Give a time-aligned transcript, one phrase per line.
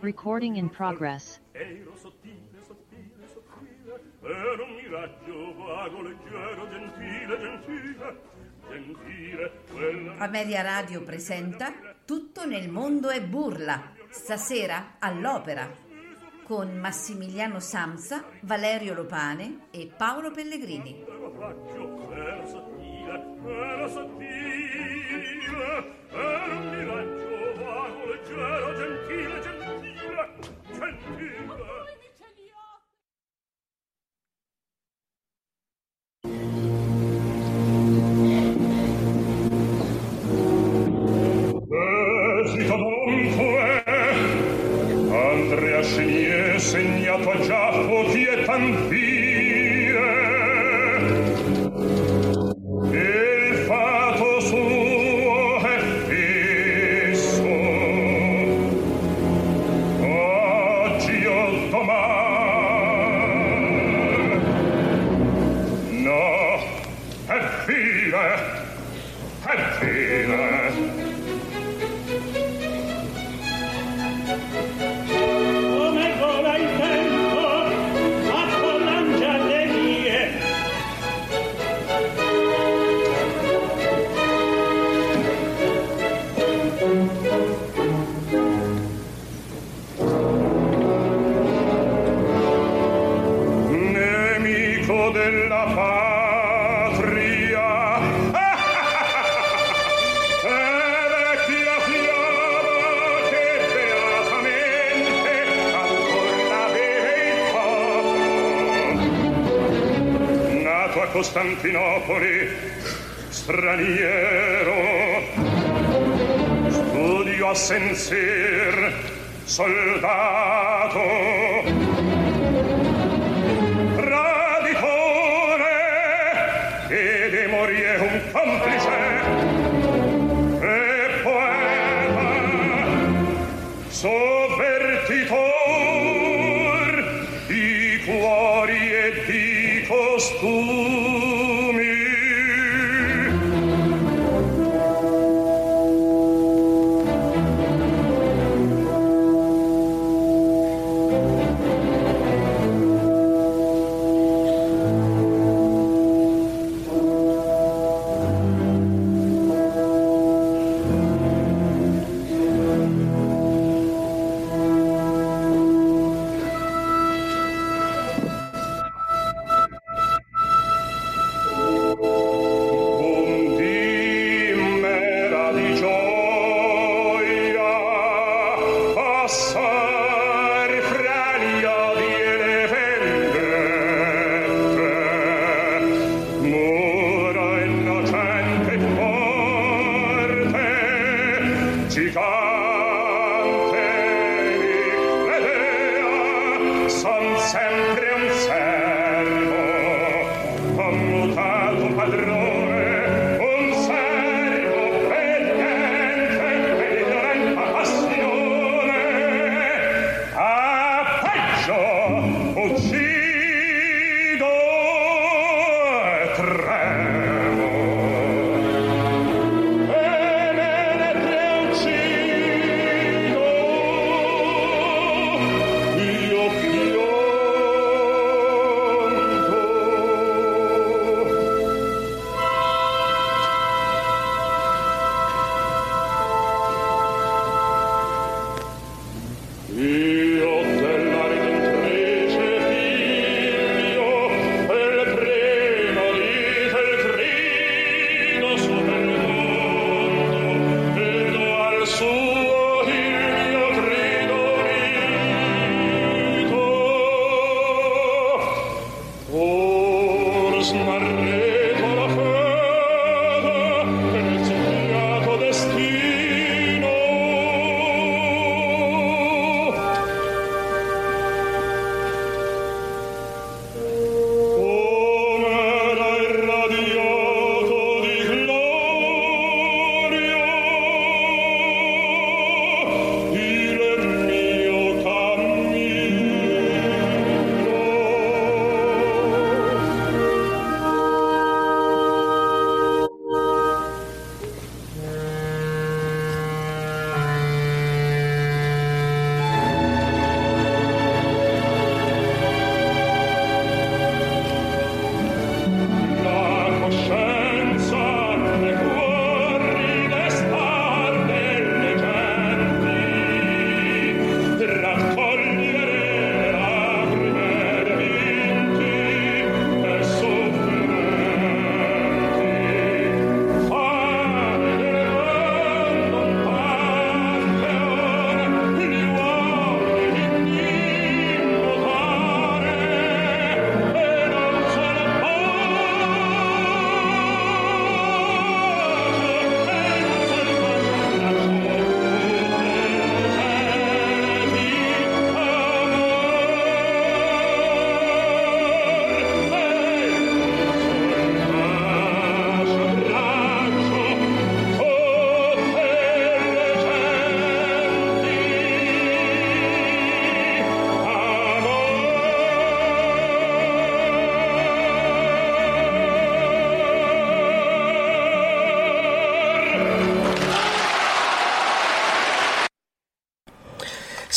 [0.00, 1.40] Recording in progress.
[1.50, 8.20] Ero sottile, sottile, sottile, era un miraggio vago, leggero, gentile, gentile,
[8.68, 9.52] gentile.
[9.72, 10.14] Quella...
[10.18, 11.72] Amelia Radio presenta
[12.04, 15.68] Tutto nel mondo è burla, stasera all'opera,
[16.44, 21.04] con Massimiliano Samsa, Valerio Lopane e Paolo Pellegrini.
[21.04, 25.36] Era sottile, era sottile,
[26.08, 27.17] era un miraggio
[29.20, 29.57] 今じゃ。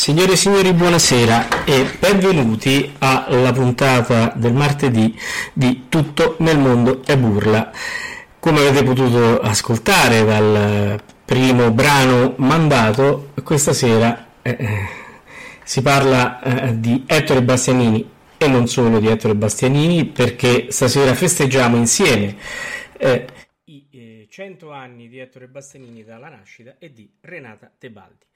[0.02, 5.16] Signore e signori, buonasera e benvenuti alla puntata del martedì
[5.52, 7.70] di Tutto nel mondo è burla.
[8.40, 14.88] Come avete potuto ascoltare dal primo brano mandato, questa sera eh, eh
[15.62, 21.76] si parla eh, di Ettore Bastianini e non solo di Ettore Bastianini perché stasera festeggiamo
[21.76, 22.36] insieme
[22.98, 23.26] eh,
[23.66, 28.30] i 100 eh, anni di Ettore Bastianini dalla nascita e di Renata Tebaldi.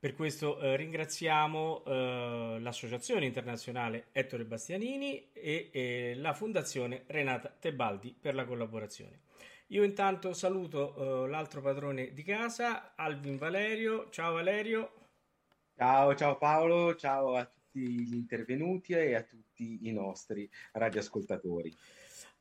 [0.00, 8.16] Per questo eh, ringraziamo eh, l'Associazione Internazionale Ettore Bastianini e, e, la Fondazione Renata Tebaldi
[8.18, 9.20] per la collaborazione.
[9.66, 14.08] Io intanto saluto eh, l'altro padrone di casa, Alvin Valerio.
[14.08, 14.92] Ciao Valerio.
[15.76, 21.76] Ciao, ciao Paolo, ciao a tutti gli intervenuti e a tutti i nostri radioascoltatori.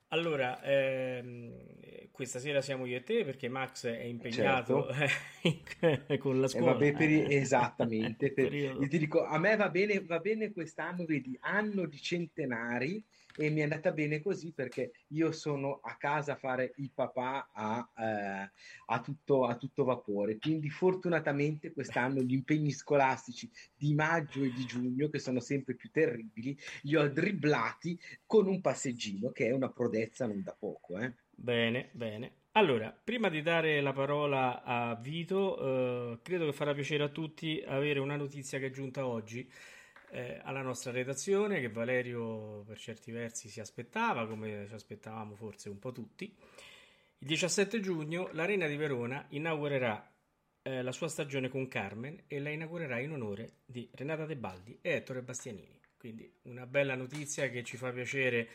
[0.09, 6.17] Allora, ehm, questa sera siamo io e te perché Max è impegnato certo.
[6.19, 6.77] con la eh, scuola.
[6.85, 8.33] Eh, per, esattamente.
[8.33, 13.03] per, io ti dico, a me va bene, va bene quest'anno, vedi, anno di centenari
[13.39, 17.49] e mi è andata bene così perché io sono a casa a fare il papà
[17.53, 18.51] a, eh,
[18.87, 20.37] a, tutto, a tutto vapore.
[20.37, 25.89] Quindi fortunatamente quest'anno gli impegni scolastici di maggio e di giugno, che sono sempre più
[25.89, 30.97] terribili, li ho dribblati con un passeggino, che è una prodezza non da poco.
[30.97, 31.13] Eh.
[31.33, 32.33] Bene, bene.
[32.53, 37.63] Allora, prima di dare la parola a Vito, eh, credo che farà piacere a tutti
[37.65, 39.49] avere una notizia che è giunta oggi
[40.11, 45.69] eh, alla nostra redazione che Valerio per certi versi si aspettava, come ci aspettavamo forse
[45.69, 46.35] un po' tutti.
[47.21, 50.11] Il 17 giugno l'Arena di Verona inaugurerà
[50.61, 54.91] eh, la sua stagione con Carmen e la inaugurerà in onore di Renata Tebaldi e
[54.91, 55.79] Ettore Bastianini.
[55.97, 58.47] Quindi una bella notizia che ci fa piacere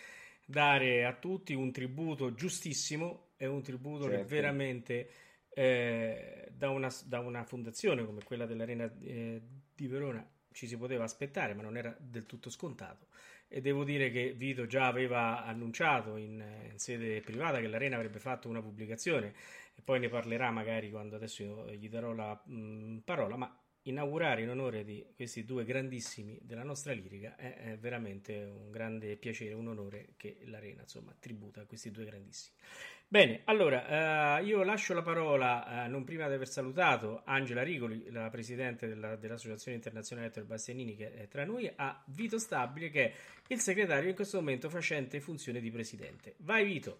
[0.46, 4.18] dare a tutti un tributo giustissimo e un tributo certo.
[4.18, 5.10] che veramente
[5.50, 9.40] eh, da, una, da, una, fondazione come quella dell'Arena eh,
[9.74, 13.08] di Verona ci si poteva aspettare, ma non era del tutto scontato.
[13.48, 18.18] E devo dire che Vito già aveva annunciato in, in sede privata che l'Arena avrebbe
[18.18, 19.34] fatto una pubblicazione
[19.74, 24.50] e poi ne parlerà magari quando adesso gli darò la mh, parola, ma inaugurare in
[24.50, 29.68] onore di questi due grandissimi della nostra lirica è, è, veramente un grande piacere, un
[29.68, 32.56] onore che l'Arena insomma tributa a questi due grandissimi.
[33.06, 38.10] Bene, allora eh, io lascio la parola, eh, non prima di aver salutato Angela Rigoli,
[38.10, 43.04] la presidente della, dell'Associazione Internazionale Ettore Bastianini che è tra noi, a Vito Stabile che
[43.04, 43.12] è
[43.48, 46.34] il segretario in questo momento facente funzione di presidente.
[46.38, 46.98] Vai Vito.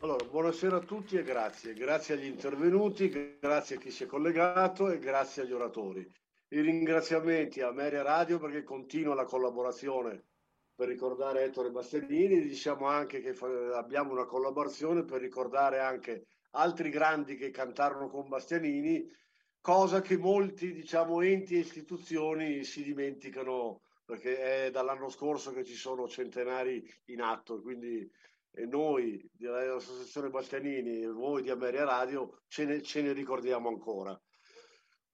[0.00, 1.72] Allora, buonasera a tutti e grazie.
[1.72, 6.10] Grazie agli intervenuti, grazie a chi si è collegato e grazie agli oratori.
[6.48, 10.24] I ringraziamenti a Meria Radio perché continua la collaborazione
[10.74, 13.34] per ricordare Ettore Bastianini, diciamo anche che
[13.74, 19.08] abbiamo una collaborazione per ricordare anche altri grandi che cantarono con Bastianini,
[19.60, 25.74] cosa che molti diciamo, enti e istituzioni si dimenticano perché è dall'anno scorso che ci
[25.74, 28.08] sono centenari in atto, quindi
[28.66, 34.18] noi dell'Associazione Bastianini e voi di Ameria Radio ce ne, ce ne ricordiamo ancora.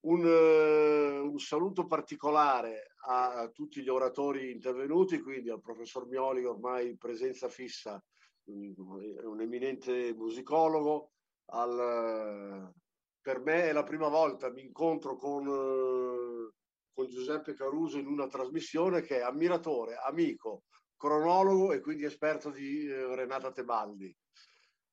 [0.01, 6.97] Un, uh, un, saluto particolare a, tutti gli oratori intervenuti, quindi al professor Mioli, ormai
[6.97, 8.03] presenza fissa,
[8.45, 11.13] un, un eminente musicologo.
[11.53, 12.73] Al,
[13.21, 16.51] per me è la prima volta mi incontro con, uh,
[16.93, 20.65] con Giuseppe Caruso in una trasmissione che è ammiratore, amico,
[20.97, 24.15] cronologo e quindi esperto di uh, Renata Tebaldi.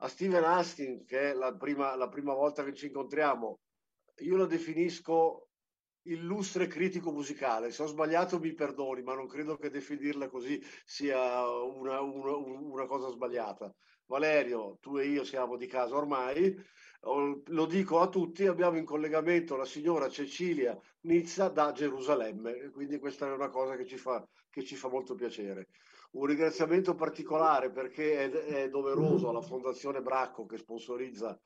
[0.01, 3.59] A Steven Astin, che è la prima, la prima volta che ci incontriamo,
[4.19, 5.46] io lo definisco
[6.11, 7.71] illustre critico musicale.
[7.71, 12.85] Se ho sbagliato mi perdoni, ma non credo che definirla così sia una, una, una
[12.85, 13.73] cosa sbagliata.
[14.05, 16.55] Valerio, tu e io siamo di casa ormai,
[17.01, 23.27] lo dico a tutti, abbiamo in collegamento la signora Cecilia Nizza da Gerusalemme, quindi questa
[23.27, 25.67] è una cosa che ci fa, che ci fa molto piacere.
[26.11, 31.37] Un ringraziamento particolare perché è, è doveroso alla Fondazione Bracco che sponsorizza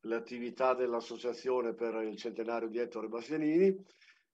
[0.00, 3.76] l'attività dell'associazione per il centenario di Ettore Bastianini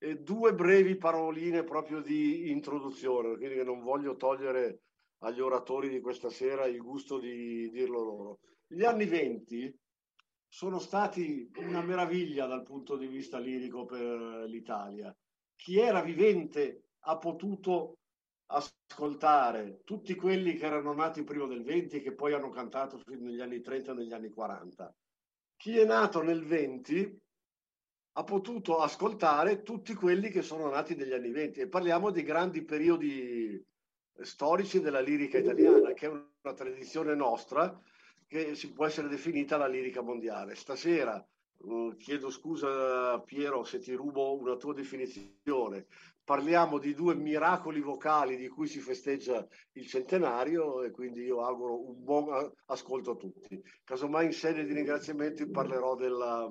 [0.02, 4.80] e due brevi paroline proprio di introduzione, quindi non voglio togliere
[5.18, 8.38] agli oratori di questa sera il gusto di dirlo loro.
[8.66, 9.72] Gli anni venti
[10.48, 15.16] sono stati una meraviglia dal punto di vista lirico per l'Italia.
[15.54, 17.98] Chi era vivente ha potuto
[18.46, 23.40] ascoltare tutti quelli che erano nati prima del 20 e che poi hanno cantato negli
[23.40, 24.92] anni 30 e negli anni 40
[25.62, 27.21] chi è nato nel 20
[28.14, 32.62] ha potuto ascoltare tutti quelli che sono nati negli anni 20 e parliamo di grandi
[32.62, 33.64] periodi
[34.20, 37.80] storici della lirica italiana, che è una tradizione nostra
[38.26, 40.54] che si può essere definita la lirica mondiale.
[40.54, 41.24] Stasera
[41.58, 45.86] uh, chiedo scusa Piero se ti rubo una tua definizione,
[46.22, 51.88] parliamo di due miracoli vocali di cui si festeggia il centenario e quindi io auguro
[51.88, 53.62] un buon ascolto a tutti.
[53.84, 56.48] Casomai in sede di ringraziamenti parlerò della,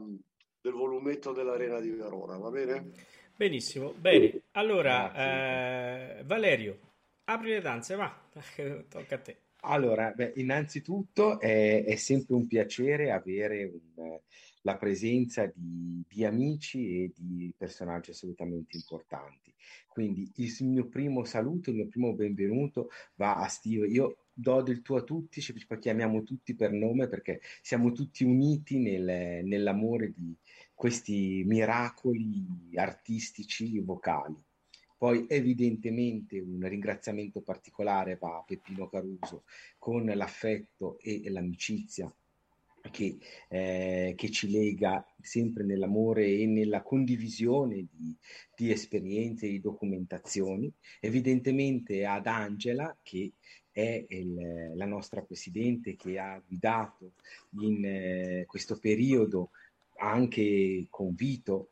[0.62, 2.92] del volumetto dell'Arena di Verona, va bene?
[3.36, 4.44] Benissimo, bene.
[4.52, 6.78] Allora, eh, Valerio,
[7.26, 8.16] apri le danze, va,
[8.88, 9.38] tocca a te.
[9.64, 14.20] Allora, beh, innanzitutto è, è, sempre un piacere avere un,
[14.62, 19.54] la presenza di, di, amici e di personaggi assolutamente importanti.
[19.88, 23.88] Quindi il mio primo saluto, il mio primo benvenuto va a Steve.
[23.88, 28.80] Io do del tuo a tutti, ci chiamiamo tutti per nome perché siamo tutti uniti
[28.80, 30.36] nel, nell'amore di
[30.82, 34.36] questi miracoli artistici vocali.
[34.98, 39.44] Poi evidentemente un ringraziamento particolare va a Peppino Caruso
[39.78, 42.12] con l'affetto e l'amicizia
[42.90, 43.16] che,
[43.50, 48.18] eh, che, ci lega sempre nell'amore e nella condivisione di,
[48.56, 50.74] di esperienze e documentazioni.
[51.00, 53.34] Evidentemente ad Angela che
[53.70, 57.14] è il, la nostra presidente che ha guidato
[57.60, 59.52] in eh, questo periodo
[60.02, 61.70] anche con Vito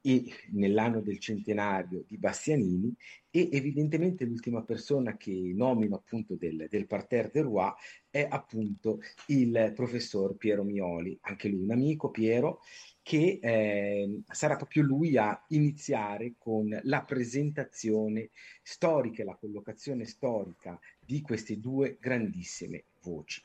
[0.00, 2.94] e nell'anno del centenario di Bastianini
[3.28, 7.72] e evidentemente l'ultima persona che nomino appunto del, del parterre de Roi
[8.08, 12.60] è appunto il professor Piero Mioli, anche lui un amico Piero
[13.02, 18.30] che eh, sarà proprio lui a iniziare con la presentazione
[18.62, 23.42] storica e la collocazione storica di queste due grandissime voci.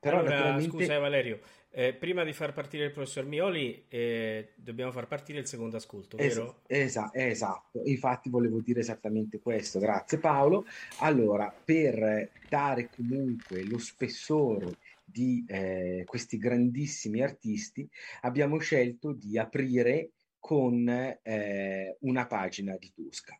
[0.00, 0.70] Però allora, naturalmente...
[0.70, 1.40] scusa Valerio,
[1.76, 6.16] eh, prima di far partire il professor Mioli, eh, dobbiamo far partire il secondo ascolto,
[6.16, 6.60] vero?
[6.68, 10.66] Es- esa- esatto, infatti volevo dire esattamente questo, grazie Paolo.
[11.00, 17.88] Allora, per dare comunque lo spessore di eh, questi grandissimi artisti,
[18.20, 23.36] abbiamo scelto di aprire con eh, una pagina di Tosca.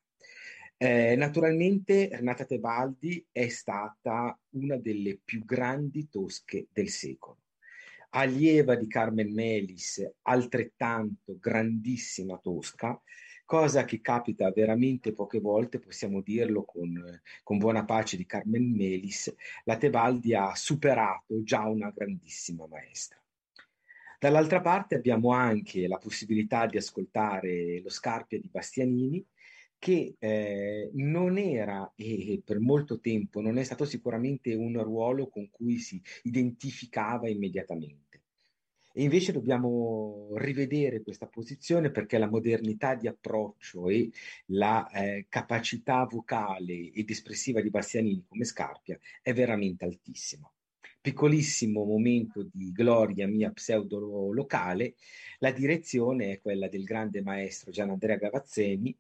[0.77, 7.43] Eh, naturalmente Renata Tebaldi è stata una delle più grandi tosche del secolo
[8.17, 13.01] allieva di Carmen Melis, altrettanto grandissima tosca,
[13.45, 19.35] cosa che capita veramente poche volte, possiamo dirlo con, con buona pace di Carmen Melis,
[19.65, 23.21] la Tebaldi ha superato già una grandissima maestra.
[24.19, 29.27] Dall'altra parte abbiamo anche la possibilità di ascoltare lo Scarpia di Bastianini,
[29.77, 35.51] che eh, non era e per molto tempo non è stato sicuramente un ruolo con
[35.51, 38.04] cui si identificava immediatamente.
[38.97, 44.09] E invece dobbiamo rivedere questa posizione perché la modernità di approccio e
[44.47, 50.49] la eh, capacità vocale ed espressiva di Bastianini come Scarpia è veramente altissima.
[51.01, 54.95] Piccolissimo momento di gloria mia pseudo locale,
[55.39, 58.97] la direzione è quella del grande maestro Gian Andrea Gavazzeni,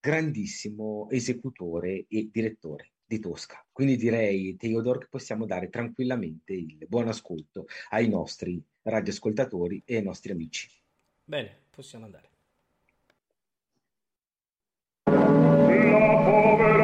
[0.00, 3.62] grandissimo esecutore e direttore di Tosca.
[3.70, 10.02] Quindi direi, Teodor, che possiamo dare tranquillamente il buon ascolto ai nostri radioascoltatori e ai
[10.02, 10.68] nostri amici.
[11.24, 12.28] Bene, possiamo andare.
[15.04, 16.79] La povera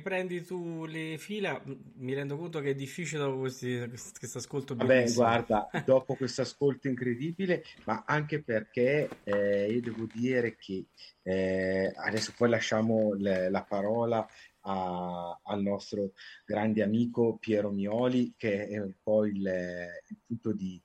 [0.00, 1.62] riprendi tu le fila.
[1.96, 4.74] Mi rendo conto che è difficile dopo questo ascolto.
[4.74, 10.86] Vabbè, guarda, dopo questo ascolto incredibile, ma anche perché eh, io devo dire che
[11.22, 14.26] eh, adesso poi lasciamo le, la parola
[14.62, 16.12] a, al nostro
[16.44, 20.82] grande amico Piero Mioli, che è un po' il, il punto di,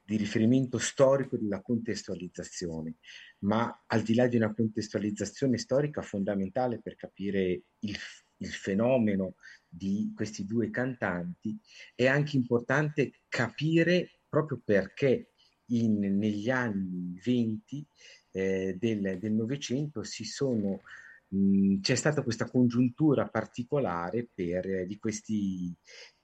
[0.00, 2.96] di riferimento storico della contestualizzazione
[3.42, 7.96] ma al di là di una contestualizzazione storica fondamentale per capire il,
[8.42, 9.34] il fenomeno
[9.68, 11.58] di questi due cantanti,
[11.94, 15.32] è anche importante capire proprio perché
[15.66, 17.86] in, negli anni 20
[18.32, 20.80] eh, del Novecento si sono
[21.80, 25.74] c'è stata questa congiuntura particolare per, eh, di questi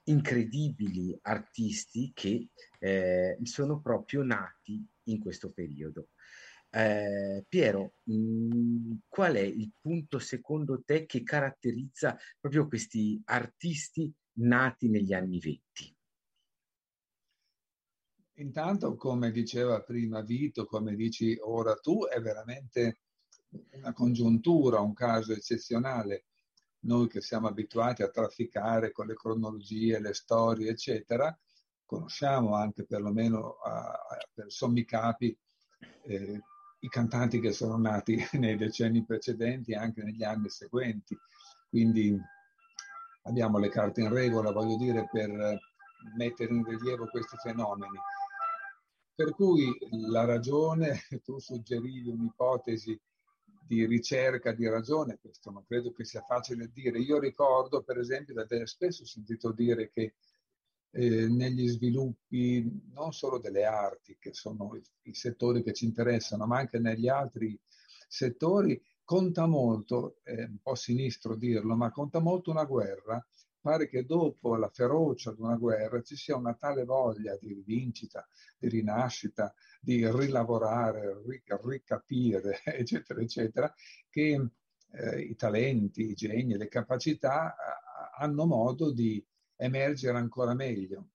[0.05, 6.09] incredibili artisti che eh, sono proprio nati in questo periodo.
[6.71, 14.89] Eh, Piero, mm, qual è il punto secondo te che caratterizza proprio questi artisti nati
[14.89, 15.97] negli anni venti?
[18.35, 23.01] Intanto, come diceva prima Vito, come dici ora tu, è veramente
[23.73, 26.27] una congiuntura, un caso eccezionale.
[26.81, 31.37] Noi che siamo abituati a trafficare con le cronologie, le storie, eccetera,
[31.85, 35.37] conosciamo anche perlomeno a, a, per sommi capi
[36.03, 36.41] eh,
[36.81, 41.17] i cantanti che sono nati nei decenni precedenti e anche negli anni seguenti.
[41.69, 42.19] Quindi
[43.23, 45.59] abbiamo le carte in regola, voglio dire, per
[46.17, 47.99] mettere in rilievo questi fenomeni.
[49.14, 49.77] Per cui
[50.09, 52.99] la ragione, tu suggerivi un'ipotesi
[53.67, 56.99] di ricerca di ragione, questo non credo che sia facile dire.
[57.01, 60.14] Io ricordo, per esempio, da te spesso sentito dire che
[60.90, 66.46] eh, negli sviluppi non solo delle arti, che sono i, i, settori che ci interessano,
[66.46, 67.59] ma anche negli altri
[68.09, 73.24] settori, conta molto, è un po' sinistro dirlo, ma conta molto una guerra.
[73.61, 78.27] Pare che dopo la ferocia di una guerra ci sia una tale voglia di rivincita,
[78.57, 81.22] di rinascita, di rilavorare,
[81.64, 83.74] ricapire, eccetera, eccetera,
[84.09, 84.48] che
[84.92, 87.55] eh, i talenti, i geni, le capacità
[88.16, 89.24] hanno modo di
[89.59, 91.11] emergere ancora meglio.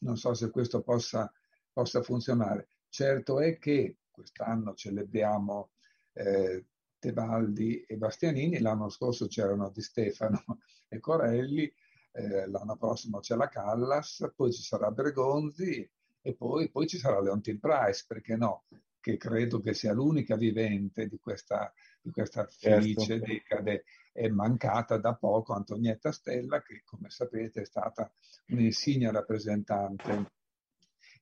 [0.00, 1.32] Non so se questo possa,
[1.72, 2.68] possa funzionare.
[2.88, 5.70] Certo è che quest'anno celebriamo
[6.14, 6.64] eh,
[6.98, 10.42] Tebaldi e Bastianini, l'anno scorso c'erano Di Stefano
[10.88, 11.70] e Corelli,
[12.12, 15.88] eh, l'anno prossimo c'è la Callas, poi ci sarà Bregonzi
[16.22, 18.64] e poi, poi ci sarà Leontin Price, perché no?
[19.04, 22.80] Che credo che sia l'unica vivente di questa, di questa certo.
[22.80, 23.26] felice certo.
[23.26, 28.10] decade è mancata da poco Antonietta Stella, che come sapete è stata
[28.46, 30.30] un'insignia rappresentante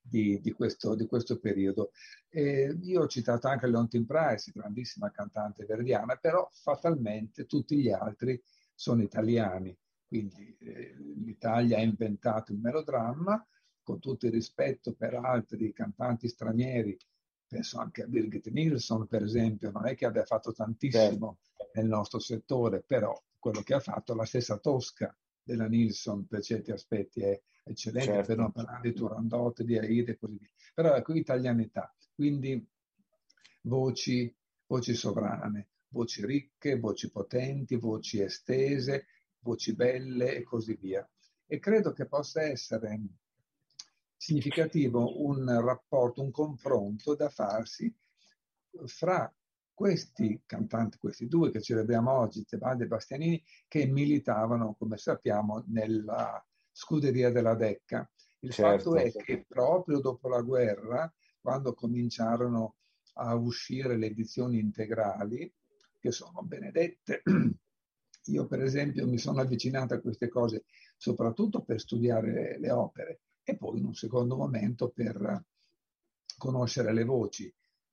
[0.01, 1.91] di, di, questo, di questo, periodo.
[2.29, 8.41] E io ho citato anche Leontin Price, grandissima cantante verdiana, però fatalmente tutti gli altri
[8.77, 9.77] sono italiani.
[10.07, 13.45] Quindi eh, l'Italia ha inventato il melodramma,
[13.83, 16.97] con tutto il rispetto per altri cantanti stranieri,
[17.53, 21.37] penso anche a Birgit Nilsson per esempio, non è che abbia fatto tantissimo,
[21.75, 26.71] nel nostro settore, però quello che ha fatto la stessa Tosca della Nilsson per certi
[26.71, 28.27] aspetti è eccellente, certo.
[28.29, 30.49] per non parlare di Turandot, di Aide e così via.
[30.73, 32.67] Però ecco, italianità, quindi
[33.63, 34.35] voci,
[34.67, 39.09] voci sovrane, voci ricche, voci potenti, voci estese,
[39.41, 41.07] voci belle e così via.
[41.47, 42.89] E credo che possa essere
[44.23, 47.93] significativo un rapporto, un confronto da farsi
[48.85, 49.35] fra
[49.75, 56.41] questi cantanti, questi due che celebriamo oggi, Tebaldi e Bastianini, che militavano, come sappiamo, nella
[56.71, 58.09] scuderia della Decca.
[58.39, 58.93] Il certo.
[58.93, 62.77] fatto è che proprio dopo la guerra, quando cominciarono
[63.15, 65.53] a uscire le edizioni integrali,
[65.99, 67.25] che sono benedette,
[68.27, 70.63] io per esempio mi sono avvicinato a queste cose
[70.97, 75.45] soprattutto per studiare le opere e poi in un secondo momento per
[76.39, 77.53] conoscere le voci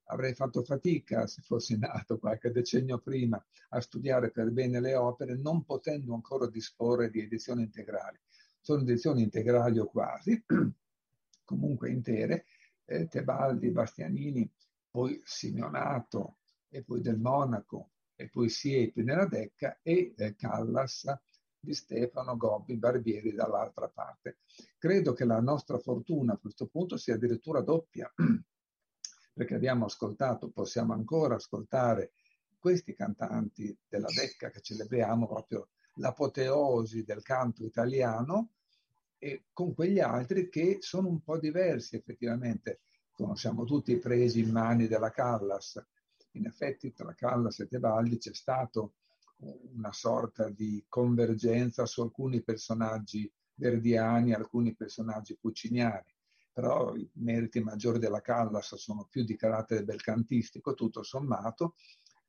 [0.10, 5.36] avrei fatto fatica, se fossi nato qualche decennio prima, a studiare per bene le opere,
[5.36, 8.20] non potendo ancora disporre di edizioni integrali.
[8.60, 10.44] Sono edizioni integrali o quasi,
[11.46, 12.46] comunque intere,
[12.86, 14.50] eh, Tebaldi, Bastianini,
[14.90, 16.38] poi Simeonato,
[16.70, 21.06] e poi del Monaco, e poi Siepi nella Decca, e eh, Callas
[21.60, 24.40] di Stefano, Gobbi, Barbieri dall'altra parte.
[24.78, 28.12] Credo che la nostra fortuna a questo punto sia addirittura doppia
[29.34, 32.14] perché abbiamo ascoltato, possiamo ancora ascoltare
[32.58, 38.52] questi cantanti della Decca che celebriamo proprio l'apoteosi del canto italiano
[39.18, 42.82] e con quegli altri che sono un po' diversi effettivamente.
[43.12, 45.82] Conosciamo tutti i presi in mani della Callas.
[46.32, 48.94] In effetti tra Callas e Tebaldi c'è stato
[49.40, 56.14] una sorta di convergenza su alcuni personaggi verdiani, alcuni personaggi pucciniani,
[56.52, 61.76] però i meriti maggiori della Callas sono più di carattere belcantistico, tutto sommato,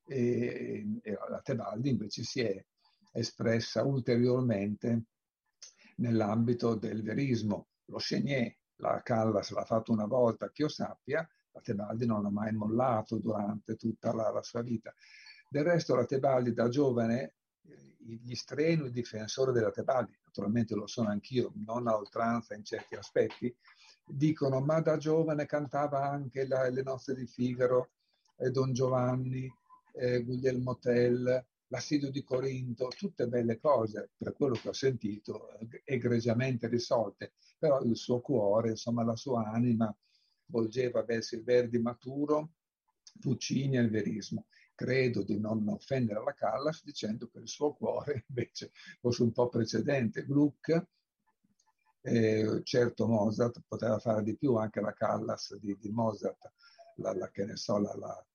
[0.07, 2.65] e, e la Tebaldi invece si è
[3.13, 5.05] espressa ulteriormente
[5.97, 7.69] nell'ambito del verismo.
[7.87, 12.31] Lo Chenier, la Callas l'ha fatto una volta, che io sappia, la Tebaldi non l'ha
[12.31, 14.95] mai mollato durante tutta la, la sua vita.
[15.53, 21.09] Del resto la Tebaldi da giovane, eh, gli strenui difensori della Tebaldi, naturalmente lo sono
[21.09, 23.53] anch'io, non a oltranza in certi aspetti,
[24.07, 27.91] dicono ma da giovane cantava anche la, le nozze di Figaro,
[28.37, 29.53] eh, Don Giovanni,
[29.95, 35.83] eh, Guglielmo Tell, l'assedio di Corinto, tutte belle cose, per quello che ho sentito, eh,
[35.85, 39.93] egregiamente risolte, però il suo cuore, insomma la sua anima
[40.47, 42.53] volgeva verso il Verdi maturo,
[43.19, 44.47] Puccini e il verismo.
[44.81, 49.51] Credo di non offendere la Callas dicendo che il suo cuore invece fosse un po'
[49.51, 50.25] precedente.
[50.25, 50.87] Gluck,
[52.01, 56.51] eh, certo Mozart poteva fare di più, anche la Callas di, di Mozart,
[56.97, 58.27] la, la, che ne so, la, la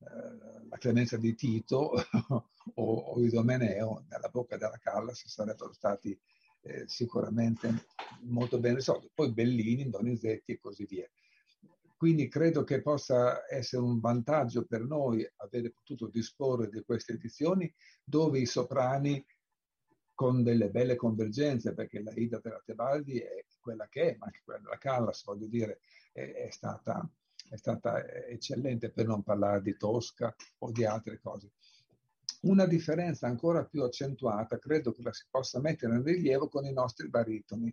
[0.00, 1.92] eh, la clemenza di Tito
[2.74, 6.18] o, o Idomeneo nella bocca della Callas sarebbero stati
[6.62, 7.86] eh, sicuramente
[8.22, 9.08] molto ben risolti.
[9.14, 11.08] Poi Bellini, Donizetti e così via.
[12.02, 17.72] Quindi credo che possa essere un vantaggio per noi avere potuto disporre di queste edizioni
[18.02, 19.24] dove i soprani
[20.12, 24.40] con delle belle convergenze, perché la Ida della Tebaldi è quella che è, ma anche
[24.42, 25.78] quella della Callas, voglio dire,
[26.10, 27.08] è, è stata
[27.48, 31.52] è stata eccellente per non parlare di Tosca o di altre cose.
[32.40, 36.72] Una differenza ancora più accentuata credo che la si possa mettere in rilievo con i
[36.72, 37.72] nostri baritoni,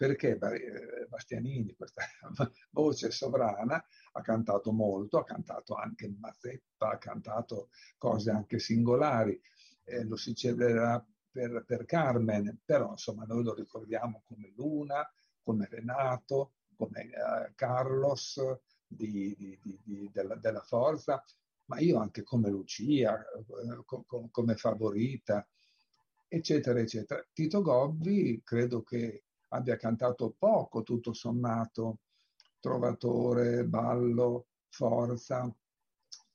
[0.00, 2.02] perché eh, Bastianini, questa
[2.72, 9.38] voce sovrana, ha cantato molto, ha cantato anche Mazzeppa, ha cantato cose anche singolari,
[9.84, 15.06] eh, lo si celebrerà per, per Carmen, però insomma noi lo ricordiamo come Luna,
[15.42, 18.40] come Renato, come eh, Carlos,
[18.86, 21.22] di, di, di, della, della, forza,
[21.66, 25.46] ma io anche come Lucia, eh, com, come favorita,
[26.26, 27.22] eccetera, eccetera.
[27.34, 32.00] Tito Gobbi credo che abbia cantato poco, tutto sommato,
[32.60, 35.52] trovatore, ballo, forza,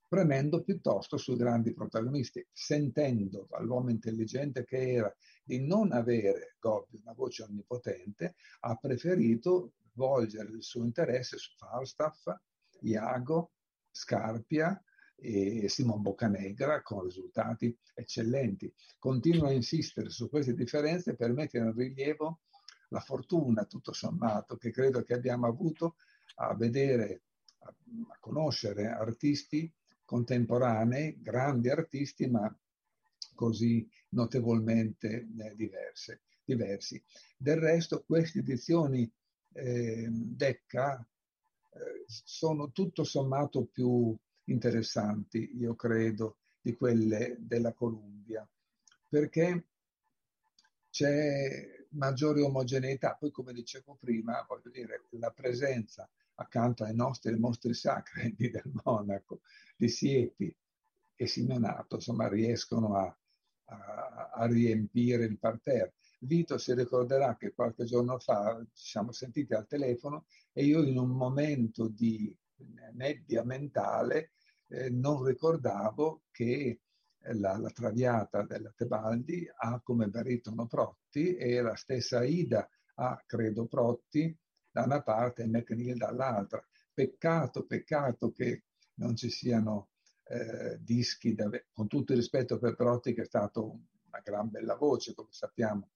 [0.07, 7.13] premendo piuttosto sui grandi protagonisti, sentendo dall'uomo intelligente che era di non avere Gobbi una
[7.13, 12.27] voce onnipotente, ha preferito volgere il suo interesse su Falstaff,
[12.81, 13.51] Iago,
[13.91, 14.81] Scarpia
[15.15, 18.73] e Simon Boccanegra con risultati eccellenti.
[18.99, 22.41] Continuo a insistere su queste differenze per mettere in rilievo
[22.95, 25.95] la fortuna, tutto sommato, che credo che abbiamo avuto
[26.35, 27.23] a vedere,
[27.59, 27.73] a,
[28.21, 29.69] conoscere artisti
[30.05, 32.55] contemporanei, grandi artisti, ma
[33.33, 37.03] così notevolmente eh, diverse, diversi.
[37.35, 39.11] Del resto, queste edizioni
[39.51, 48.47] eh, Decca eh, sono tutto sommato più interessanti, io credo, di quelle della Columbia,
[49.09, 49.65] perché
[50.89, 53.15] c'è maggiore omogeneità.
[53.15, 58.71] Poi, come dicevo prima, voglio dire, la presenza accanto ai nostri mostri sacri di Del
[58.83, 59.41] Monaco,
[59.75, 60.55] di Siepi
[61.15, 63.17] e Simeonato, insomma, riescono a,
[63.65, 65.93] a, a riempire il parterre.
[66.19, 70.97] Vito si ricorderà che qualche giorno fa ci siamo sentiti al telefono e io in
[70.97, 72.35] un momento di
[72.93, 74.31] nebbia mentale
[74.69, 76.79] eh, non ricordavo che
[77.33, 83.65] la, la, traviata della Tebaldi ha come baritono Protti e la stessa Ida ha, credo,
[83.65, 84.37] Protti
[84.69, 86.65] da una parte e McNeil dall'altra.
[86.93, 89.89] Peccato, peccato che non ci siano
[90.27, 94.75] eh, dischi, da, con tutto il rispetto per Protti che è stato una gran bella
[94.75, 95.89] voce, come sappiamo,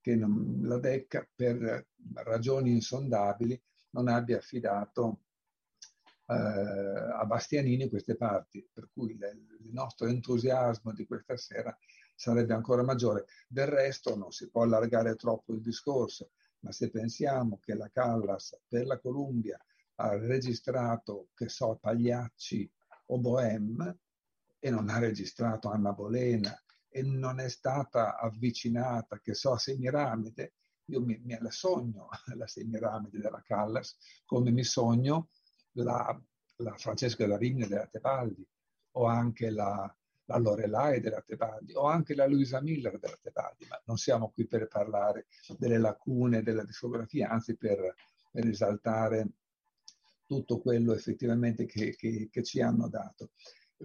[0.00, 5.23] che non, la DEC per ragioni insondabili non abbia affidato eh,
[6.26, 11.76] a Bastianini queste parti, per cui il nostro entusiasmo di questa sera
[12.14, 13.26] sarebbe ancora maggiore.
[13.48, 18.58] Del resto non si può allargare troppo il discorso, ma se pensiamo che la Callas
[18.66, 19.58] per la Columbia
[19.96, 22.70] ha registrato, che so, Pagliacci
[23.06, 23.98] o Bohème
[24.58, 26.58] e non ha registrato Anna Bolena
[26.88, 30.54] e non è stata avvicinata, che so, a Semiramide,
[30.86, 35.28] io mi, mi la sogno la Semiramide della Callas, come mi sogno
[35.74, 36.20] la,
[36.56, 38.46] la Francesca da Rimini della Tebaldi,
[38.92, 39.92] o anche la,
[40.26, 44.46] la Lorelai della Tebaldi, o anche la Luisa Miller della Tebaldi, ma non siamo qui
[44.46, 45.26] per parlare
[45.58, 47.94] delle lacune della discografia, anzi per,
[48.30, 49.28] per esaltare
[50.26, 53.30] tutto quello effettivamente che, che, che ci hanno dato.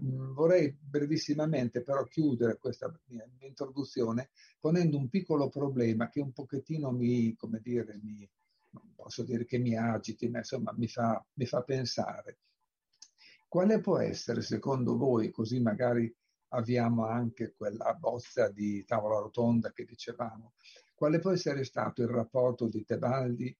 [0.02, 6.91] Mm, vorrei brevissimamente però chiudere questa mia introduzione ponendo un piccolo problema che un pochettino
[6.91, 8.30] mi, come dire, mi,
[8.71, 12.39] non posso dire che mi agiti, ma insomma mi fa, mi fa pensare.
[13.47, 16.13] Quale può essere, secondo voi, così magari
[16.49, 20.53] abbiamo anche quella bozza di tavola rotonda che dicevamo,
[20.93, 23.55] quale può essere stato il rapporto di Tebaldi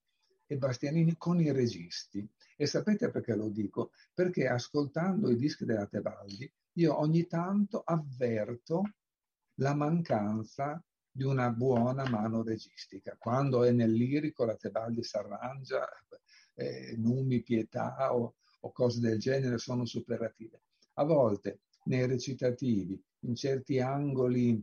[0.45, 2.28] e Bastianini con i registi?
[2.58, 3.91] E sapete perché lo dico?
[4.13, 8.84] Perché ascoltando i dischi della Tebaldi, io ogni tanto avverto
[9.56, 13.15] la mancanza di una buona mano registica.
[13.17, 15.88] Quando è nel lirico la Tebaldi si arrangia,
[16.56, 20.62] eh, numi, pietà o, o cose del genere sono superative.
[20.94, 24.62] A volte nei recitativi, in certi angoli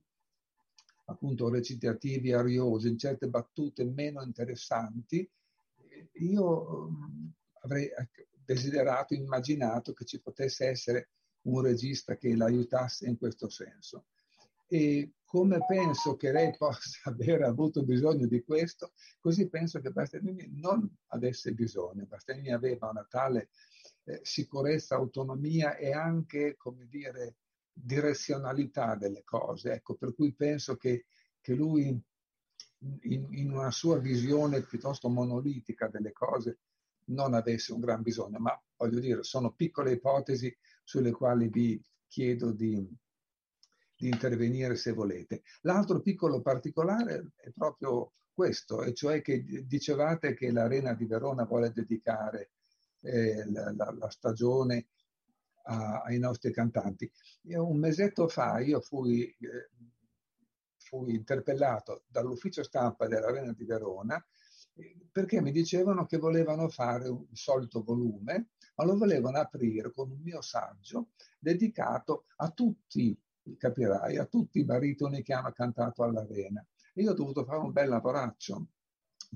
[1.07, 5.29] appunto recitativi ariosi, in certe battute meno interessanti,
[6.13, 7.27] io mm,
[7.63, 7.89] avrei
[8.45, 11.11] desiderato, immaginato che ci potesse essere
[11.43, 14.07] un regista che l'aiutasse in questo senso.
[14.67, 20.49] E come penso che lei possa aver avuto bisogno di questo, così penso che Bastianini
[20.55, 22.07] non avesse bisogno.
[22.07, 23.51] Bastianini aveva una tale
[24.05, 27.37] eh, sicurezza, autonomia e anche, come dire,
[27.73, 29.73] direzionalità delle cose.
[29.73, 31.07] Ecco, per cui penso che,
[31.41, 36.61] che lui, in, in, una sua visione piuttosto monolitica delle cose,
[37.07, 38.39] non avesse un gran bisogno.
[38.39, 42.89] Ma voglio dire, sono piccole ipotesi sulle quali vi chiedo di,
[43.97, 45.43] di intervenire se volete.
[45.63, 51.73] L'altro piccolo particolare è proprio questo, e cioè che dicevate che l'Arena di Verona vuole
[51.73, 52.51] dedicare
[53.01, 54.89] eh, la, la, la, stagione
[55.65, 57.11] a, ai nostri cantanti.
[57.43, 59.71] Io, un mesetto fa io fui, eh,
[60.77, 64.23] fui interpellato dall'ufficio stampa dell'Arena di Verona
[64.75, 70.11] eh, perché mi dicevano che volevano fare un solito volume, ma lo volevano aprire con
[70.11, 73.19] un mio saggio dedicato a tutti,
[73.57, 76.65] capirai, a tutti i baritoni che hanno cantato all'Arena.
[76.95, 78.69] E io ho dovuto fare un bel lavoraccio,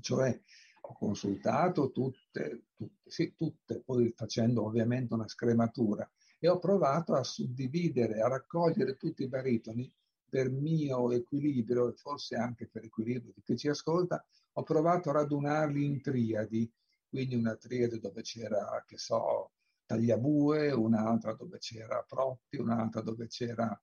[0.01, 0.41] cioè
[0.81, 6.09] ho consultato tutte, tutte, sì, tutte, poi facendo ovviamente una scrematura,
[6.39, 9.93] e ho provato a suddividere, a raccogliere tutti i baritoni
[10.27, 15.13] per mio equilibrio e forse anche per equilibrio di chi ci ascolta, ho provato a
[15.13, 16.71] radunarli in triadi,
[17.07, 19.51] quindi una triade dove c'era, che so,
[19.85, 23.79] Tagliabue, un'altra dove c'era Protti, un'altra dove c'era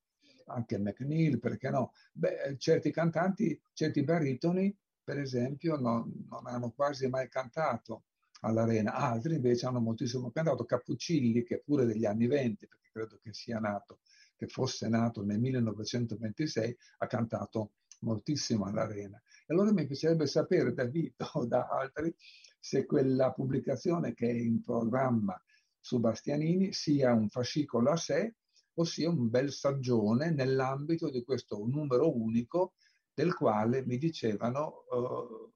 [0.49, 1.93] anche McNeil, perché no?
[2.13, 4.77] Beh, certi cantanti, certi baritoni
[5.09, 8.03] per esempio, non, non hanno quasi mai cantato
[8.41, 10.67] all'arena, altri invece hanno moltissimo cantato.
[10.67, 14.01] Cappuccilli, che pure degli anni 20, perché credo che sia nato,
[14.37, 17.71] che fosse nato nel 1926, ha cantato
[18.01, 19.17] moltissimo all'arena.
[19.47, 22.15] E allora mi piacerebbe sapere da Vito o da altri
[22.61, 25.43] se quella pubblicazione che è in programma
[25.81, 28.35] su Bastianini sia un fascicolo a sé
[28.81, 32.75] o sia un bel saggione nell'ambito di questo numero unico
[33.13, 35.53] del quale mi dicevano uh,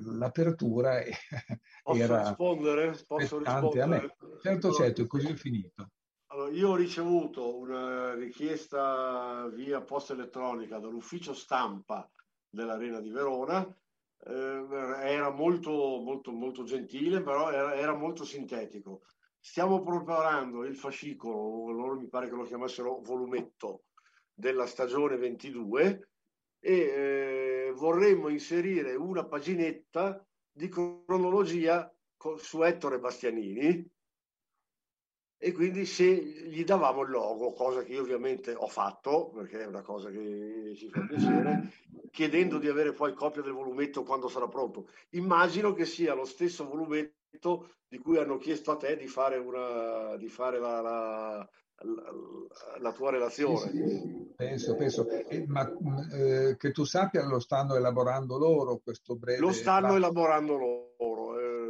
[0.00, 1.00] l'apertura
[1.82, 3.04] Posso era rispondere?
[3.06, 3.82] Posso rispondere?
[3.82, 4.16] a me.
[4.42, 5.90] Certo, certo, così è finito.
[6.26, 12.10] Allora, io ho ricevuto una richiesta via posta elettronica dall'ufficio stampa
[12.50, 13.64] dell'Arena di Verona.
[14.26, 14.66] Eh,
[15.02, 15.70] era molto,
[16.02, 19.02] molto, molto gentile, però era, era molto sintetico.
[19.46, 23.84] Stiamo preparando il fascicolo, loro mi pare che lo chiamassero volumetto,
[24.32, 26.08] della stagione 22
[26.58, 31.94] e eh, vorremmo inserire una paginetta di cronologia
[32.38, 33.86] su Ettore Bastianini
[35.36, 39.66] e quindi se gli davamo il logo, cosa che io ovviamente ho fatto, perché è
[39.66, 41.70] una cosa che ci fa piacere,
[42.10, 44.88] chiedendo di avere poi copia del volumetto quando sarà pronto.
[45.10, 47.22] Immagino che sia lo stesso volumetto
[47.88, 51.48] di cui hanno chiesto a te di fare, una, di fare la, la,
[52.80, 53.70] la tua relazione.
[53.70, 55.08] Sì, sì, penso, penso.
[55.08, 55.70] Eh, ma
[56.12, 59.40] eh, che tu sappia lo stanno elaborando loro questo breve...
[59.40, 60.93] Lo stanno elaborando loro.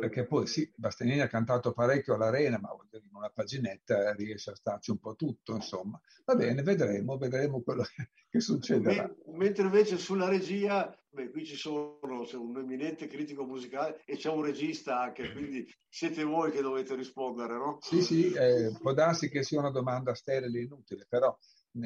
[0.04, 0.08] Eh.
[0.08, 4.90] Perché poi sì, Bastianini ha cantato parecchio all'arena, ma in una paginetta riesce a starci
[4.90, 6.00] un po' tutto, insomma.
[6.24, 7.84] Va bene, vedremo, vedremo quello
[8.28, 9.12] che succederà.
[9.32, 14.42] mentre invece sulla regia, beh, qui ci sono un eminente critico musicale e c'è un
[14.42, 17.78] regista anche, quindi siete voi che dovete rispondere, no?
[17.80, 21.36] Sì, sì, eh, può darsi che sia una domanda sterile e inutile, però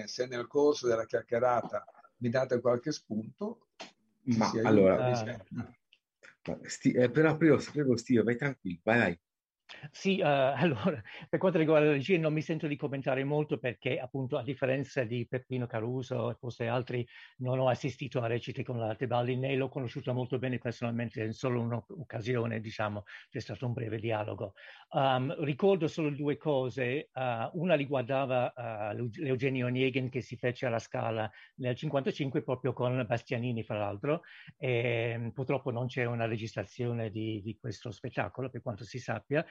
[0.05, 1.85] se nel corso della chiacchierata
[2.19, 3.69] mi date qualche spunto,
[4.25, 4.97] ma allora,
[6.67, 9.21] sti, eh, però prego, prego Steve, vai tranquillo, vai, vai.
[9.91, 10.25] Sì, uh,
[10.57, 14.43] allora, per quanto riguarda la regia non mi sento di commentare molto perché appunto a
[14.43, 17.07] differenza di Peppino Caruso e forse altri
[17.39, 21.33] non ho assistito a recite con la Tebaldi né l'ho conosciuta molto bene personalmente in
[21.33, 24.55] solo un'occasione, diciamo, c'è stato un breve dialogo.
[24.91, 28.53] Um, ricordo solo due cose, uh, una riguardava
[28.93, 31.23] uh, l'Eugenio Onegin che si fece alla Scala
[31.57, 34.23] nel 1955 proprio con Bastianini fra l'altro
[34.57, 39.45] e purtroppo non c'è una registrazione di, di questo spettacolo per quanto si sappia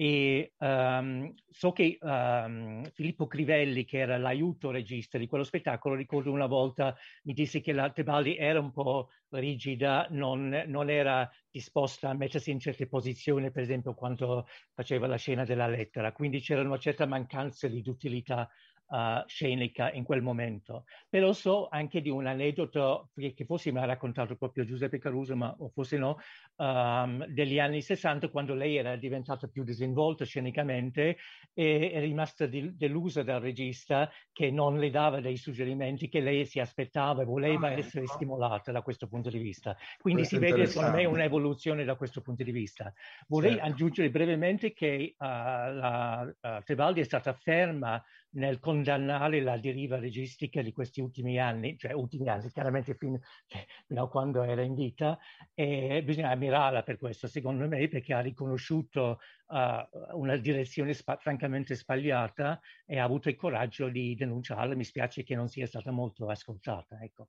[0.00, 6.30] e um, so che um, Filippo Crivelli, che era l'aiuto regista di quello spettacolo, ricordo
[6.30, 12.10] una volta mi disse che la Tebaldi era un po' rigida, non, non, era disposta
[12.10, 16.62] a mettersi in certe posizioni, per esempio quando faceva la scena della lettera, quindi c'era
[16.62, 18.48] una certa mancanza di utilità
[18.88, 20.84] uh, scenica in quel momento.
[21.08, 25.54] Però so anche di un aneddoto che forse mi ha raccontato proprio Giuseppe Caruso, ma
[25.58, 26.18] o forse no,
[26.56, 31.16] um, degli anni 60, quando lei era diventata più disinvolta scenicamente
[31.52, 36.46] e è rimasta di, delusa dal regista che non le dava dei suggerimenti che lei
[36.46, 38.14] si aspettava e voleva ah, essere ecco.
[38.14, 39.76] stimolata da questo punto di vista.
[40.00, 42.92] Quindi questo si vede secondo me un'evoluzione da questo punto di vista.
[43.26, 43.66] Vorrei certo.
[43.66, 50.62] aggiungere brevemente che uh, la uh, Tebaldi è stata ferma nel condannare la deriva registica
[50.62, 53.18] di questi ultimi anni, cioè ultimi anni, chiaramente fino,
[53.86, 55.18] fino a quando era in vita,
[55.54, 61.74] e bisogna ammirarla per questo, secondo me, perché ha riconosciuto uh, una direzione spa- francamente
[61.74, 64.74] sbagliata e ha avuto il coraggio di denunciarla.
[64.74, 66.98] Mi spiace che non sia stata molto ascoltata.
[67.02, 67.28] Ecco.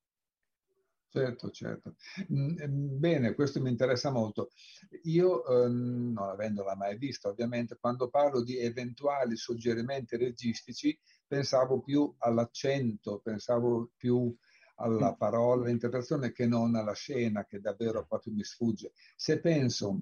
[1.11, 1.95] Certo, certo.
[2.31, 4.51] Mm, ehm, bene, questo mi interessa molto.
[5.03, 12.13] Io, ehm, non avendola mai vista, ovviamente, quando parlo di eventuali suggerimenti registici, pensavo più
[12.19, 14.35] all'accento, pensavo più
[14.75, 15.17] alla mm.
[15.17, 18.91] parola, all'interpretazione che non alla scena, che davvero proprio mi sfugge.
[19.15, 20.01] Se penso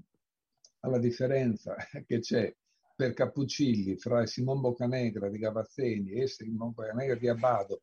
[0.81, 2.53] alla differenza che c'è
[2.95, 7.81] per Cappuccilli fra Simon Boccanegra di Gavazzeni e Simon Boccanegra di Abbado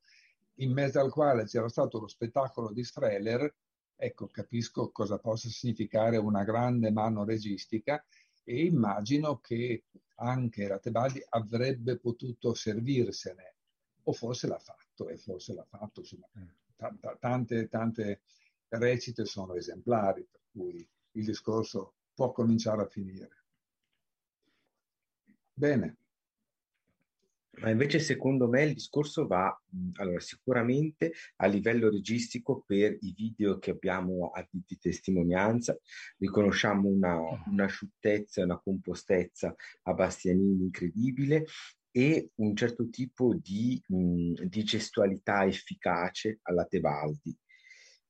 [0.59, 3.55] in mezzo al quale c'era stato lo spettacolo di Streller,
[3.97, 8.05] ecco, capisco cosa possa significare una grande mano registica
[8.45, 9.85] e immagino che
[10.17, 13.55] anche la Tebaldi avrebbe potuto servirsene,
[14.05, 16.29] o forse l'ha fatto, e forse l'ha fatto, insomma,
[16.77, 18.21] t- t- tante, tante
[18.69, 23.45] recite sono esemplari, per cui il discorso può cominciare a finire.
[25.53, 25.97] Bene.
[27.61, 29.57] Ma invece secondo me il discorso va
[29.95, 35.79] allora, sicuramente a livello registico per i video che abbiamo a di testimonianza,
[36.19, 41.47] riconosciamo una, una asciuttezza e una compostezza a Bastianini incredibile
[41.91, 47.37] e un certo tipo di, mh, di gestualità efficace alla Tebaldi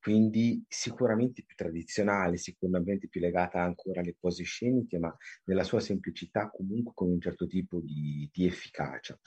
[0.05, 5.11] quindi sicuramente più tradizionale, sicuramente più legata ancora alle pose sceniche, ma
[5.45, 9.19] nella sua semplicità comunque con un certo tipo di, di efficacia.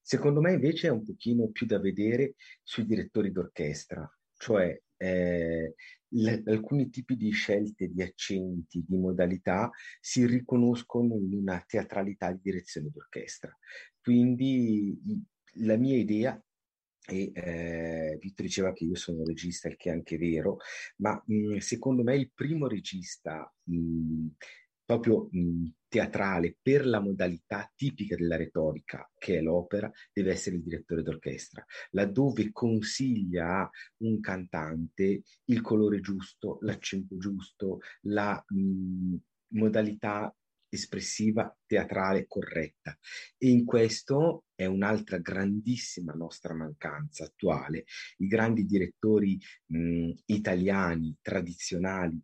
[0.00, 5.74] Secondo me invece è un pochino più da vedere sui direttori d'orchestra, cioè eh,
[6.06, 9.68] le, alcuni tipi di scelte di accenti, di modalità
[9.98, 13.52] si riconoscono in una teatralità di direzione d'orchestra.
[14.00, 14.96] Quindi
[15.54, 16.40] la mia idea
[17.10, 20.58] e eh, Vitto diceva che io sono un regista, il che è anche vero,
[20.96, 24.26] ma mh, secondo me il primo regista mh,
[24.84, 30.62] proprio mh, teatrale per la modalità tipica della retorica, che è l'opera, deve essere il
[30.62, 38.42] direttore d'orchestra, laddove consiglia a un cantante il colore giusto, l'accento giusto, la
[39.52, 40.34] modalità
[40.70, 42.96] espressiva, teatrale corretta.
[43.36, 47.84] E in questo è un'altra grandissima nostra mancanza attuale.
[48.18, 52.18] I grandi direttori mh, italiani, tradizionali,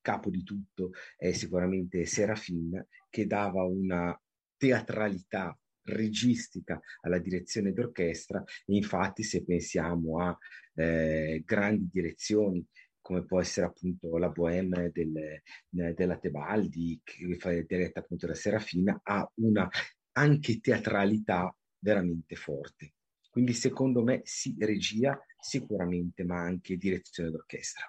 [0.00, 4.18] capo di tutto è sicuramente Serafin, che dava una
[4.56, 5.56] teatralità
[5.86, 10.36] registica alla direzione d'orchestra infatti se pensiamo a
[10.74, 12.66] eh, grandi direzioni
[13.06, 19.00] come può essere appunto la Bohème del, della Tebaldi, che fa diretta appunto da Serafina,
[19.00, 19.70] ha una
[20.10, 22.94] anche teatralità veramente forte.
[23.30, 27.88] Quindi secondo me sì, regia sicuramente, ma anche direzione d'orchestra.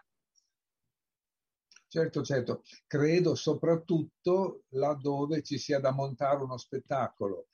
[1.88, 2.62] Certo, certo.
[2.86, 7.48] Credo soprattutto laddove ci sia da montare uno spettacolo.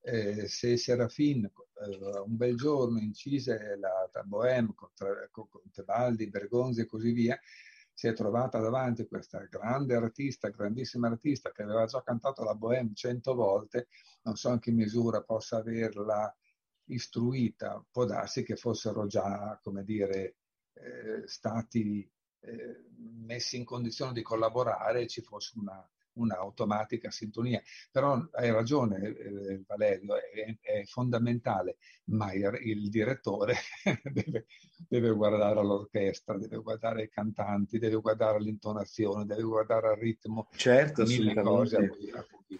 [0.00, 4.90] Eh, se Serafin eh, un bel giorno incise la, la Bohème con,
[5.30, 7.38] con, con Tebaldi, Bergonzi e così via,
[7.92, 12.94] si è trovata davanti questa grande artista, grandissima artista che aveva già cantato la Bohème
[12.94, 13.88] cento volte,
[14.22, 16.32] non so in che misura possa averla
[16.84, 20.36] istruita, può darsi che fossero già, come dire,
[20.74, 22.08] eh, stati
[22.40, 22.84] eh,
[23.26, 27.62] messi in condizione di collaborare e ci fosse una, un'automatica sintonia.
[27.90, 33.54] Però hai ragione eh, Valerio, è, è, fondamentale, ma il, il direttore
[34.12, 34.46] deve,
[34.88, 41.04] deve, guardare l'orchestra, deve guardare i cantanti, deve guardare l'intonazione, deve guardare il ritmo, certo,
[41.04, 42.58] mille cose a cui, a, cui,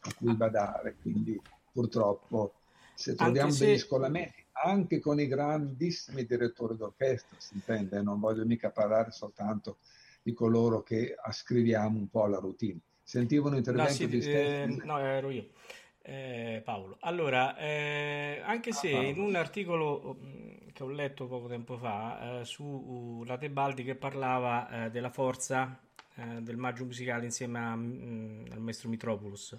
[0.00, 0.96] a cui badare.
[1.00, 1.40] Quindi
[1.72, 2.54] purtroppo
[2.94, 3.66] se troviamo se...
[3.66, 9.78] degli scolamenti anche con i grandissimi direttori d'orchestra, si intende, non voglio mica parlare soltanto
[10.24, 12.78] di coloro che ascriviamo un po' alla routine.
[13.02, 15.48] Sentivo un intervento no, sì, di eh, No, ero io.
[16.00, 16.96] Eh, Paolo.
[17.00, 22.40] Allora, eh, anche se ah, in un articolo mm, che ho letto poco tempo fa
[22.40, 25.78] eh, su uh, la Tebaldi che parlava eh, della forza
[26.14, 29.58] eh, del maggio musicale insieme a, mh, mm, al maestro Mitropoulos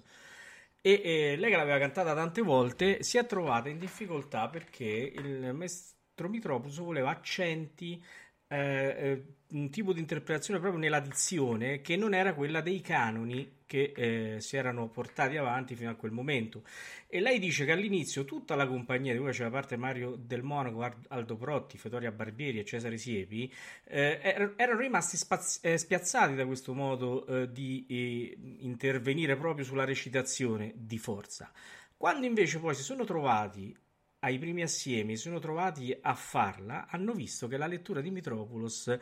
[0.80, 6.28] e lei che l'aveva cantata tante volte si è trovata in difficoltà perché il maestro
[6.28, 8.00] Mitropoulos voleva accenti
[8.48, 13.54] eh, eh, un tipo di interpretazione proprio nella dizione che non era quella dei canoni
[13.66, 16.62] che eh, si erano portati avanti fino a quel momento.
[17.08, 20.88] E lei dice che all'inizio tutta la compagnia, di cui faceva parte Mario Del Monaco,
[21.08, 23.52] Aldo Protti, Fetoria Barbieri e Cesare Siepi,
[23.84, 29.84] eh, erano rimasti spaz- eh, spiazzati da questo modo eh, di eh, intervenire proprio sulla
[29.84, 31.50] recitazione di forza.
[31.96, 33.74] Quando invece poi si sono trovati
[34.20, 38.98] ai primi assiemi si sono trovati a farla, hanno visto che la lettura di Mitropoulos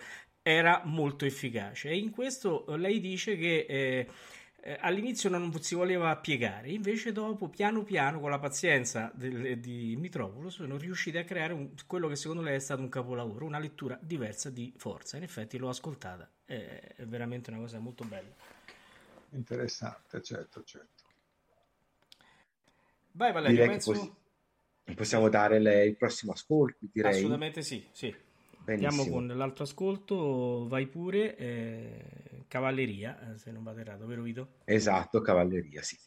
[0.47, 4.07] era molto efficace e in questo eh, lei dice che eh,
[4.61, 9.97] eh, all'inizio non si voleva piegare, invece dopo piano piano con la pazienza del, di
[9.99, 13.59] Mitropoulos sono riusciti a creare un, quello che secondo lei è stato un capolavoro, una
[13.59, 15.17] lettura diversa di Forza.
[15.17, 18.35] In effetti l'ho ascoltata, è, è veramente una cosa molto bella.
[19.31, 21.03] Interessante, certo, certo.
[23.13, 24.17] Vai Valerio, Direi penso
[24.95, 27.13] possiamo dare le, il prossimo ascolto, direi.
[27.13, 28.15] Assolutamente sì, sì.
[28.65, 29.03] Benissimo.
[29.03, 34.49] Andiamo con l'altro ascolto, vai pure, eh, Cavalleria, eh, se non vado errato, vero Vito?
[34.65, 35.99] Esatto, Cavalleria, sì.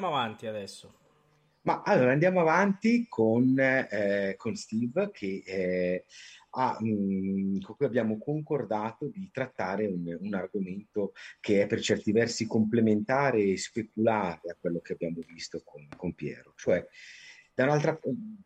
[0.00, 0.94] Andiamo avanti adesso?
[1.62, 6.04] Ma allora andiamo avanti con, eh, con Steve che eh,
[6.52, 11.80] ha, mh, mm, con cui abbiamo concordato di trattare un, un, argomento che è per
[11.80, 16.54] certi versi complementare e speculare a quello che abbiamo visto con, con Piero.
[16.56, 16.82] Cioè,
[17.54, 17.98] da un'altra,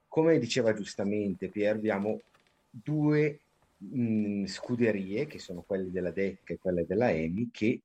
[0.09, 2.21] come diceva giustamente Piero, abbiamo
[2.69, 3.39] due
[3.77, 7.81] mh, mm, scuderie, che sono quelle della DEC e quelle della EMI, che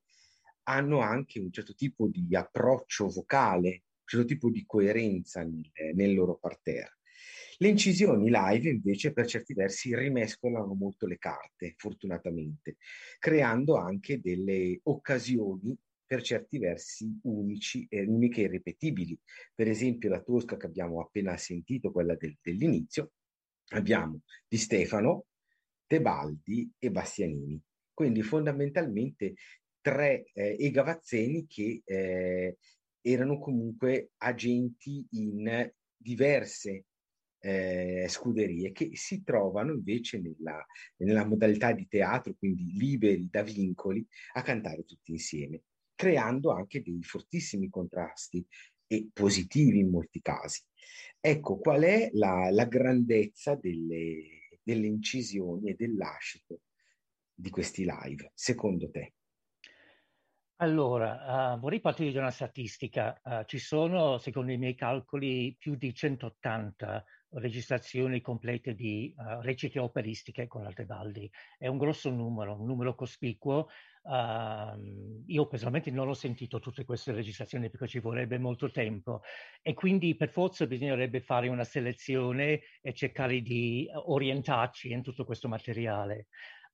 [0.70, 6.14] hanno anche un certo tipo di approccio vocale, un certo tipo di coerenza nel, nel
[6.14, 6.98] loro parterre.
[7.58, 12.78] Le incisioni live invece per certi versi rimescolano molto le carte, fortunatamente,
[13.18, 19.20] creando anche delle occasioni per certi versi unici, eh, uniche e irripetibili.
[19.54, 23.12] Per esempio la tosca che abbiamo appena sentito, quella del, dell'inizio,
[23.74, 25.26] abbiamo di Stefano,
[25.86, 27.62] Tebaldi e Bastianini.
[27.94, 29.34] Quindi fondamentalmente
[29.90, 32.58] tre eh, e Gavazzeni che eh,
[33.02, 36.86] erano comunque agenti in diverse
[37.42, 40.64] eh, scuderie che si trovano invece nella,
[40.98, 45.64] nella modalità di teatro, quindi liberi da vincoli, a cantare tutti insieme,
[45.96, 48.46] creando anche dei fortissimi contrasti
[48.86, 50.62] e positivi in molti casi.
[51.20, 56.62] Ecco, qual è la, la grandezza delle, delle incisioni e dell'ascito
[57.34, 59.14] di questi live, secondo te?
[60.62, 63.18] Allora, uh, vorrei partire da una statistica.
[63.24, 69.80] Uh, ci sono, secondo i miei calcoli, più di 180 registrazioni complete di uh, recite
[69.80, 71.32] operistiche con l'Altebaldi.
[71.58, 73.68] È un grosso numero, un numero cospicuo.
[74.02, 79.22] Uh, io personalmente non ho sentito tutte queste registrazioni perché ci vorrebbe molto tempo
[79.62, 85.48] e quindi per forza bisognerebbe fare una selezione e cercare di orientarci in tutto questo
[85.48, 86.28] materiale.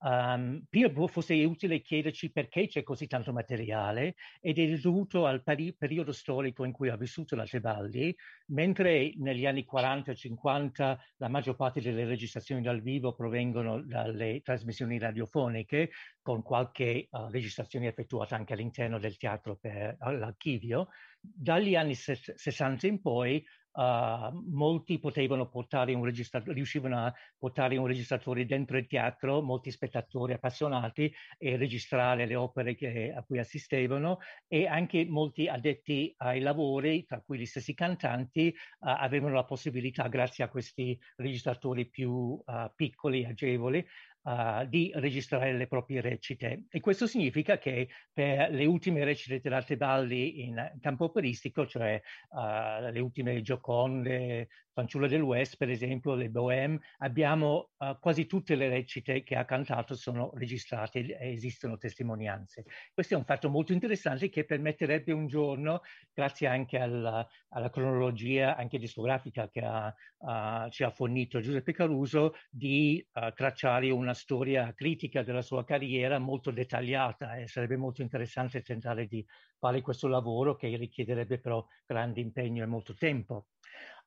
[0.06, 5.42] Um, prima forse è utile chiederci perché c'è così tanto materiale ed è dovuto al
[5.42, 8.16] peri- periodo storico in cui ha vissuto la Tebaldi,
[8.50, 14.42] mentre negli anni 40 e 50 la maggior parte delle registrazioni dal vivo provengono dalle
[14.44, 15.90] trasmissioni radiofoniche,
[16.22, 20.90] con qualche uh, registrazione effettuata anche all'interno del teatro per l'archivio.
[21.20, 23.44] Dagli anni 60 in poi
[23.76, 29.70] Uh, molti potevano portare un registratore, riuscivano a portare un registratore dentro il teatro, molti
[29.70, 36.40] spettatori appassionati e registrare le opere che, a cui assistevano e anche molti addetti ai
[36.40, 42.12] lavori, tra cui gli stessi cantanti, uh, avevano la possibilità, grazie a questi registratori più
[42.12, 42.42] uh,
[42.74, 43.86] piccoli, agevoli,
[44.26, 46.66] uh, di registrare le proprie recite.
[46.70, 52.92] E questo significa che per le ultime recite dell'Arte Balli in campo operistico, cioè uh,
[52.92, 58.68] le ultime Gioconde, Fanciulla del West, per esempio, le Bohème, abbiamo uh, quasi tutte le
[58.68, 62.66] recite che ha cantato sono registrate e esistono testimonianze.
[62.94, 65.80] Questo è un fatto molto interessante che permetterebbe un giorno,
[66.14, 72.34] grazie anche alla, alla cronologia anche discografica che ha, uh, ci ha fornito Giuseppe Caruso,
[72.50, 78.62] di uh, tracciare una storia critica della sua carriera molto dettagliata e sarebbe molto interessante
[78.62, 79.26] tentare di
[79.58, 83.48] fare questo lavoro che richiederebbe però grande impegno e molto tempo.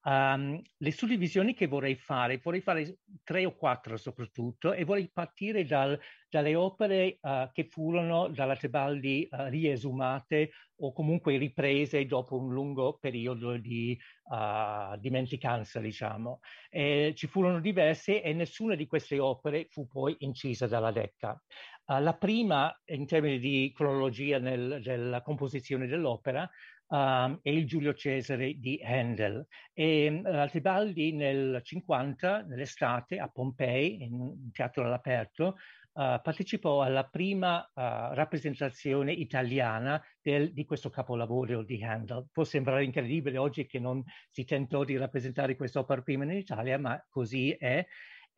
[0.00, 5.64] Um, le suddivisioni che vorrei fare, vorrei fare tre o quattro soprattutto, e vorrei partire
[5.64, 12.52] dal, dalle opere uh, che furono dalla Tebaldi uh, riesumate o comunque riprese dopo un
[12.52, 13.98] lungo periodo di
[14.30, 16.40] uh, dimenticanza, diciamo.
[16.70, 21.42] E ci furono diverse e nessuna di queste opere fu poi incisa dalla Decca.
[21.86, 26.48] la prima, in termini di cronologia nel, della composizione dell'opera,
[26.88, 29.46] um, e il Giulio Cesare di Handel.
[29.72, 35.56] E uh, Altibaldi nel 50, nell'estate, a Pompei, in un teatro all'aperto,
[35.98, 42.28] Uh, partecipò alla prima uh, rappresentazione italiana del, di questo capolavoro di Handel.
[42.30, 47.04] Può sembrare incredibile oggi che non si tentò di rappresentare quest'opera prima in Italia, ma
[47.08, 47.84] così è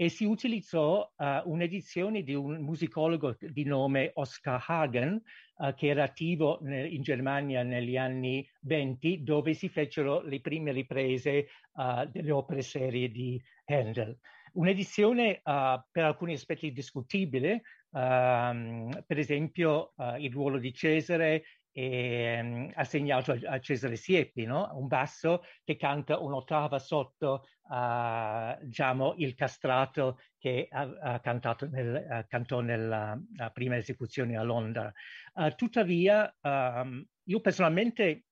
[0.00, 5.20] e si utilizzò uh, un'edizione di un musicologo di nome Oscar Hagen,
[5.56, 10.72] uh, che era attivo nel, in Germania negli anni 20, dove si fecero le prime
[10.72, 14.18] riprese uh, delle opere serie di Handel.
[14.52, 23.32] Un'edizione per alcuni aspetti discutibile, ehm, per esempio il ruolo di Cesare e, um, assegnato
[23.32, 24.68] a, a, Cesare Siepi, no?
[24.74, 32.06] un basso che canta un'ottava sotto uh, diciamo, il castrato che ha, ha cantato nel,
[32.08, 33.18] uh, cantò nella
[33.52, 34.92] prima esecuzione a Londra.
[35.34, 38.24] Uh, tuttavia, um, io personalmente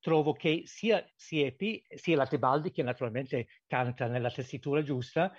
[0.00, 5.32] trovo che sia Siepi sia la Tebaldi, che naturalmente canta nella tessitura giusta,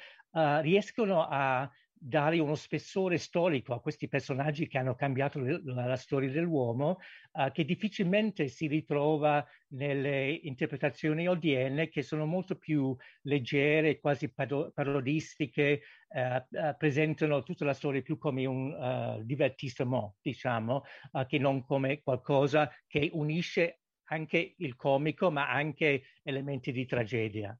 [0.62, 6.30] riescono a dare uno spessore storico a questi personaggi che hanno cambiato le, la, storia
[6.30, 6.98] dell'uomo,
[7.34, 15.82] uh, che difficilmente si ritrova nelle interpretazioni odierne, che sono molto più leggere, quasi parodistiche,
[16.10, 20.84] uh, uh, presentano tutta la storia più come un divertissement, diciamo,
[21.28, 27.58] che non come qualcosa che unisce anche il comico, ma anche elementi di tragedia.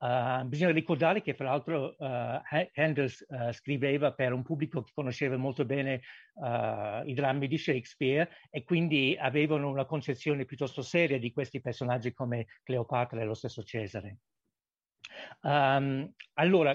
[0.00, 2.40] Uh, bisogna ricordare che, fra l'altro, uh,
[2.74, 6.00] Handel uh, scriveva per un pubblico che conosceva molto bene
[7.04, 12.46] i drammi di Shakespeare e quindi avevano una concezione piuttosto seria di questi personaggi come
[12.62, 14.16] Cleopatra e lo stesso Cesare.
[15.42, 16.74] Um, allora,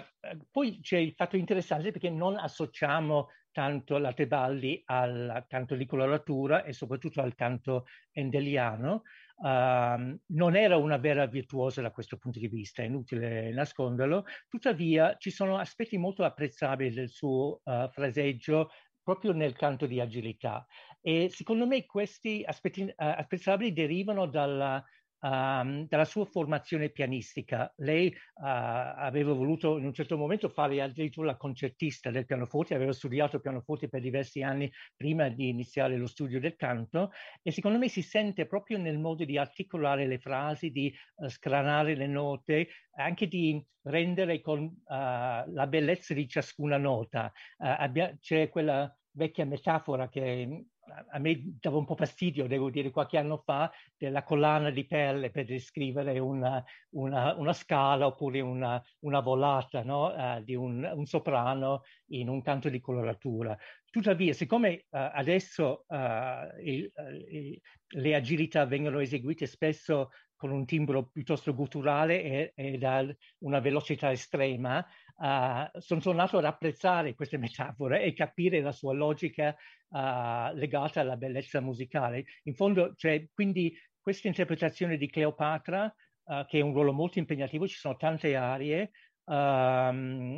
[0.51, 6.63] poi c'è il fatto interessante perché non associamo tanto la Tebaldi al canto di coloratura
[6.63, 9.03] e soprattutto al canto endeliano,
[9.38, 15.18] Uh, non era una vera virtuosa da questo punto di vista, è inutile nasconderlo, tuttavia
[15.18, 18.70] ci sono aspetti molto apprezzabili del suo uh, fraseggio
[19.04, 20.66] proprio nel canto di agilità.
[21.02, 24.84] E secondo me questi aspetti uh, apprezzabili derivano dalla
[25.26, 27.73] um, dalla sua formazione pianistica.
[27.78, 32.93] Lei uh, aveva voluto in un certo momento fare addirittura la concertista del pianoforte, aveva
[32.93, 37.11] studiato pianoforte per diversi anni prima di iniziare lo studio del canto
[37.41, 41.95] e secondo me si sente proprio nel modo di articolare le frasi, di uh, scranare
[41.95, 42.67] le note,
[42.97, 47.32] anche di rendere con uh, la bellezza di ciascuna nota.
[47.57, 50.65] Abbia, c'è quella vecchia metafora che
[51.10, 55.32] a me dava un po' fastidio, devo dire, qualche anno fa, della collana di perle
[55.32, 60.08] per descrivere una, una, una scala oppure una, una volata no?
[60.08, 63.58] uh, di un, un, soprano in un canto di coloratura.
[63.90, 66.92] Tuttavia, siccome uh, adesso uh, il,
[67.30, 73.06] il, le agilità vengono eseguite spesso con un timbro piuttosto gutturale e, e da
[73.40, 74.86] una velocità estrema,
[75.18, 79.55] uh, sono tornato ad apprezzare queste metafore e capire la sua logica
[79.89, 82.26] uh, legata alla bellezza musicale.
[82.43, 85.86] In fondo, cioè, quindi questa interpretazione di Cleopatra,
[86.24, 88.91] uh, che è un ruolo molto impegnativo, ci sono tante arie,
[89.26, 90.36] um,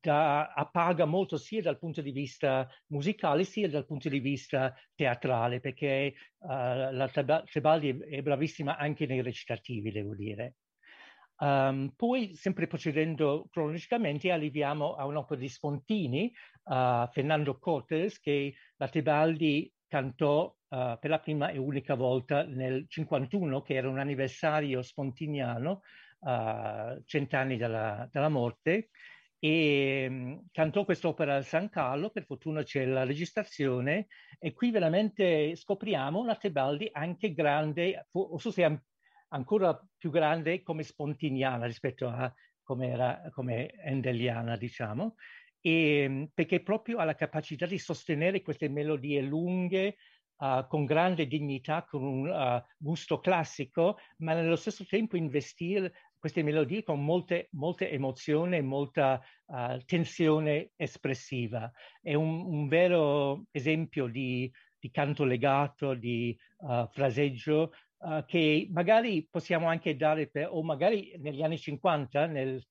[0.00, 5.60] da, appaga molto sia dal punto di vista musicale sia dal punto di vista teatrale,
[5.60, 7.10] perché uh, la
[7.44, 10.54] Tebaldi è bravissima anche nei recitativi, devo dire.
[11.40, 16.32] Um, poi, sempre procedendo cronologicamente, arriviamo a un'opera di Spontini,
[16.64, 22.86] uh, Fernando Cortes, che la Tebaldi cantò uh, per la prima e unica volta nel
[22.88, 25.82] 51, che era un anniversario spontiniano,
[26.20, 28.90] uh, cent'anni dalla, dalla morte,
[29.38, 34.08] e um, cantò quest'opera al San Carlo, per fortuna c'è la registrazione,
[34.40, 38.64] e qui veramente scopriamo una Tebaldi anche grande, forse
[39.28, 45.14] ancora più grande come spontiniana rispetto a come era come endeliana, diciamo,
[45.60, 49.96] e, ehm, perché proprio ha la capacità di sostenere queste melodie lunghe
[50.38, 56.42] uh, con grande dignità, con un uh, gusto classico, ma nello stesso tempo investire queste
[56.42, 57.98] melodie con molte, molte e
[58.62, 61.70] molta uh, tensione espressiva.
[62.00, 66.36] È un, un vero esempio di, di, canto legato, di
[66.90, 67.70] fraseggio,
[68.26, 72.64] che magari possiamo anche dare per, o magari negli anni 50, nel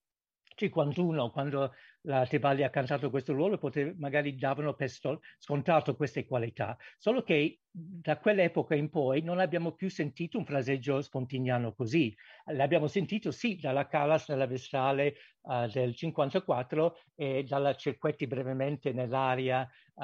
[0.56, 1.74] 51, quando
[2.08, 4.90] la Tebaldi ha cantato questo ruolo, potev- magari davano per
[5.38, 6.78] scontato queste qualità.
[6.98, 12.16] Solo che da quell'epoca in poi non abbiamo più sentito un fraseggio spontiniano così.
[12.46, 19.70] L'abbiamo sentito sì dalla Callas nella Vestale uh, del 54 e dalla Cerquetti brevemente nell'aria
[19.96, 20.04] uh,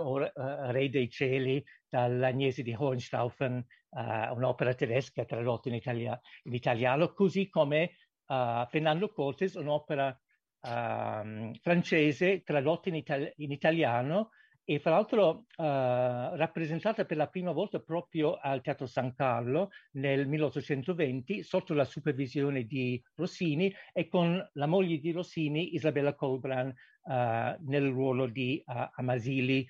[0.00, 7.12] o, uh, Re dei Cieli dall'Agnesi di Hohenstaufen, un'opera tedesca tradotta in, italia- in italiano,
[7.12, 7.92] così come
[8.26, 10.18] Fernando Cortes, un'opera
[10.64, 14.30] uh, francese tradotta in, itali- in, italiano
[14.64, 20.26] e fra l'altro uh, rappresentata per la prima volta proprio al Teatro San Carlo nel
[20.26, 27.12] 1820 sotto la supervisione di Rossini e con la moglie di Rossini, Isabella Colbran, uh,
[27.12, 29.66] nel ruolo di uh, Amasili,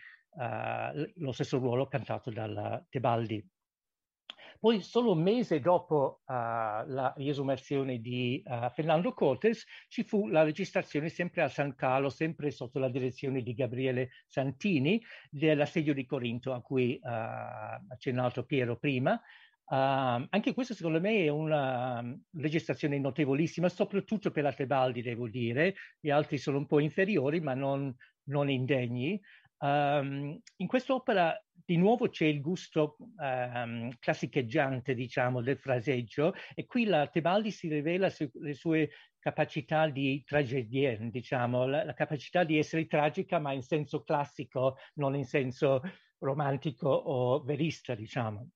[1.17, 3.54] lo stesso ruolo cantato dalla Tebaldi.
[4.65, 10.43] Poi solo un mese dopo uh, la riesumazione di uh, Fernando Cortes ci fu la
[10.43, 16.55] registrazione sempre a San Carlo, sempre sotto la direzione di Gabriele Santini, dell'assedio di Corinto
[16.55, 19.21] a cui uh, ha accennato Piero prima.
[19.67, 25.29] Uh, anche questo secondo me è una um, registrazione notevolissima, soprattutto per la Tebaldi devo
[25.29, 27.95] dire, gli altri sono un po' inferiori ma non,
[28.29, 29.21] non indegni.
[29.65, 36.85] Um, in quest'opera di nuovo c'è il gusto um, classicheggiante, diciamo, del fraseggio e qui
[36.85, 42.87] la Tebaldi si rivela sulle sue capacità di tragedienne, diciamo, la, la, capacità di essere
[42.87, 45.81] tragica ma in senso classico, non in senso
[46.19, 48.51] romantico o verista, diciamo.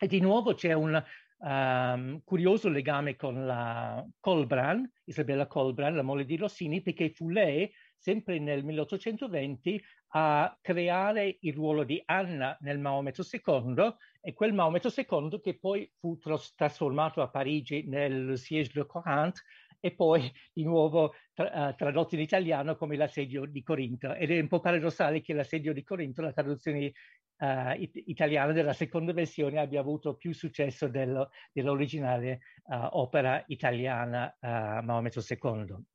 [0.00, 1.04] E di nuovo c'è un
[1.36, 7.70] um, curioso legame con la Colbran, Isabella Colbran, la moglie di Rossini, perché fu lei
[8.00, 9.80] sempre nel 1820
[10.12, 15.88] a creare il ruolo di Anna nel Maometto II e quel Maometto II che poi
[15.98, 19.40] fu tras- trasformato a Parigi nel Siège de Corinth
[19.78, 24.12] e poi di nuovo tra- uh, tradotto in italiano come l'assedio di Corinto.
[24.14, 26.92] Ed è un po' paradossale che l'assedio di Corinto, la traduzione
[27.38, 34.34] uh, it- italiana della seconda versione, abbia avuto più successo dello, dell'originale uh, opera italiana
[34.40, 35.89] Maometto II.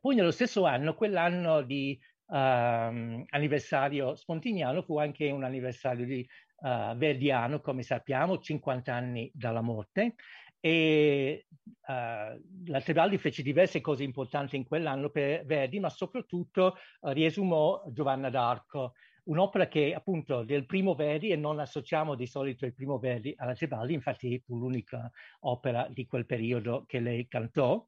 [0.00, 6.26] Poi nello stesso anno, quell'anno di uh, anniversario spontiniano, fu anche un anniversario di
[6.60, 10.14] uh, Verdiano, come sappiamo, 50 anni dalla morte.
[10.60, 17.10] E uh, la Tebaldi fece diverse cose importanti in quell'anno per Verdi, ma soprattutto uh,
[17.10, 18.92] riesumò Giovanna d'Arco,
[19.24, 23.54] un'opera che appunto del primo Verdi e non associamo di solito il primo Verdi alla
[23.54, 25.10] Tebaldi, infatti fu l'unica
[25.40, 27.86] opera di quel periodo che lei cantò.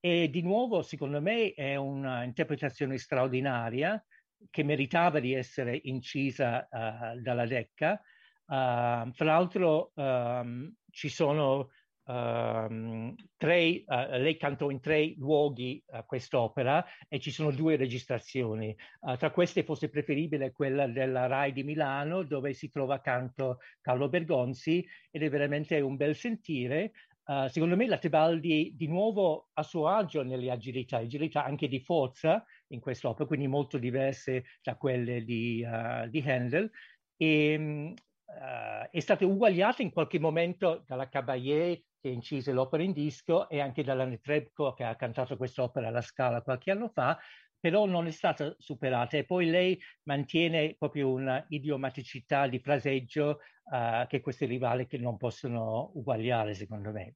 [0.00, 4.02] E di nuovo, secondo me, è un'interpretazione straordinaria
[4.50, 8.00] che meritava di essere incisa uh, dalla Decca.
[8.48, 11.70] Uh, fra l'altro um, ci sono
[12.04, 18.76] um, tre, uh, lei cantò in tre luoghi uh, quest'opera e ci sono due registrazioni.
[19.18, 24.86] Tra queste fosse preferibile quella della RAI di Milano dove si trova accanto Carlo Bergonzi
[25.10, 26.92] ed è veramente un bel sentire.
[27.26, 31.80] Uh, secondo me la Tebaldi di nuovo a suo agio nelle agilità, agilità anche di
[31.80, 36.70] forza in quest'opera, quindi molto diverse da quelle di, uh, di Handel.
[37.16, 43.48] E, uh, è stata uguagliata in qualche momento dalla Caballé che incise l'opera in disco
[43.48, 47.18] e anche dalla Netrebko che ha cantato quest'opera alla Scala qualche anno fa,
[47.58, 53.40] però non è stata superata e poi lei mantiene proprio una idiomaticità di fraseggio
[53.70, 57.14] uh, che queste rivali che non possono uguagliare secondo me.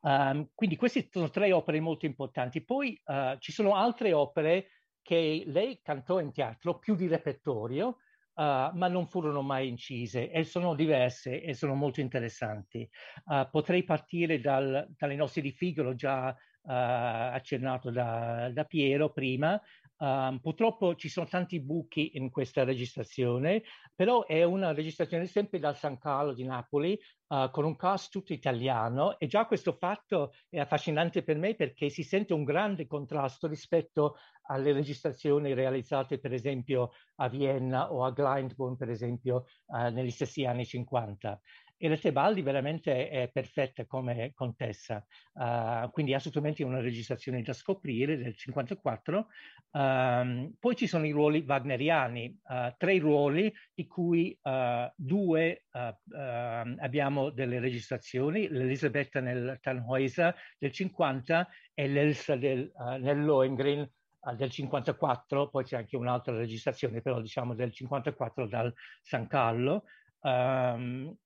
[0.00, 2.64] Um, quindi queste sono tre opere molto importanti.
[2.64, 4.68] Poi uh, ci sono altre opere
[5.02, 7.96] che lei cantò in teatro, più di repertorio, uh,
[8.74, 12.88] ma non furono mai incise e sono diverse e sono molto interessanti.
[13.24, 16.34] Uh, potrei partire dal, dalle nostre di Figaro, già
[16.74, 19.60] accennato da, da, Piero prima.
[20.00, 23.64] Um, purtroppo ci sono tanti buchi in questa registrazione,
[23.96, 26.96] però è una registrazione sempre dal San Carlo di Napoli
[27.28, 31.88] uh, con un cast tutto italiano e già questo fatto è affascinante per me perché
[31.88, 38.12] si sente un grande contrasto rispetto alle registrazioni realizzate per esempio a Vienna o a
[38.12, 41.40] Glyndebourne per esempio uh, negli stessi anni 50.
[41.80, 45.04] E la Tebaldi veramente è perfetta come contessa,
[45.34, 49.26] uh, quindi assolutamente una registrazione da scoprire del 54.
[49.70, 55.62] Um, ehm, poi ci sono i ruoli wagneriani, uh, tre ruoli di cui uh, due
[55.70, 63.88] abbiamo delle registrazioni, l'Elisabetta nel Tannhäuser del 50 e l'Elsa del, nel Lohengrin
[64.34, 69.84] del 54, poi c'è anche un'altra registrazione, però diciamo del 54 dal San Carlo.
[70.20, 71.16] Um,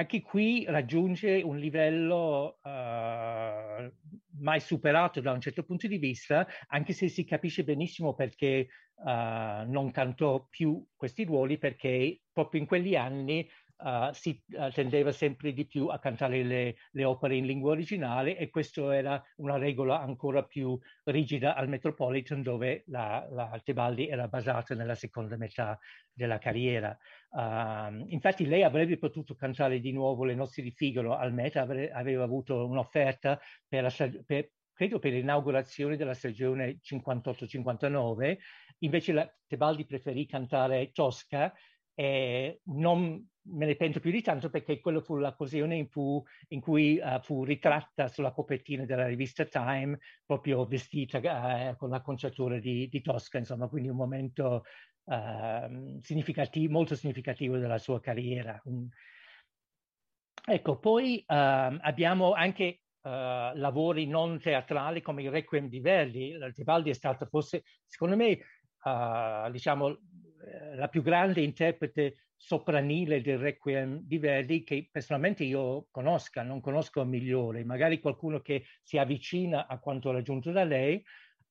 [0.00, 3.92] anche qui raggiunge un livello uh,
[4.40, 9.70] mai superato da un certo punto di vista, anche se si capisce benissimo perché uh,
[9.70, 13.46] non cantò più questi ruoli, perché proprio in quegli anni
[13.82, 18.36] uh, si uh, tendeva sempre di più a cantare le, le, opere in lingua originale
[18.36, 24.28] e questa era una regola ancora più rigida al Metropolitan dove la, la Tebaldi era
[24.28, 25.78] basata nella seconda metà
[26.12, 26.96] della carriera.
[27.30, 31.90] Uh, infatti lei avrebbe potuto cantare di nuovo le nozze di Figaro al Met, avre,
[31.90, 34.50] aveva avuto un'offerta per, la, per
[34.80, 38.38] credo per l'inaugurazione della stagione 58-59,
[38.78, 41.52] invece la Tebaldi preferì cantare Tosca
[42.00, 46.60] e non me ne pento più di tanto perché quello fu l'occasione in, fu, in
[46.62, 52.88] cui uh, fu ritratta sulla copertina della rivista Time, proprio vestita uh, con l'acconciatura di,
[52.88, 54.64] di, Tosca, insomma, quindi un momento
[55.04, 58.58] uh, significativo, molto significativo della sua carriera.
[58.64, 58.88] Um,
[60.46, 66.36] ecco, poi abbiamo anche Uh, lavori non teatrali come il Requiem di Verdi.
[66.52, 68.38] Tibaldi è stato forse, secondo me,
[69.50, 69.98] diciamo,
[70.74, 77.04] la più grande interprete sopranile del Requiem di Verdi che personalmente io conosca, non conosco
[77.04, 81.02] migliore, magari qualcuno che si avvicina a quanto raggiunto da lei.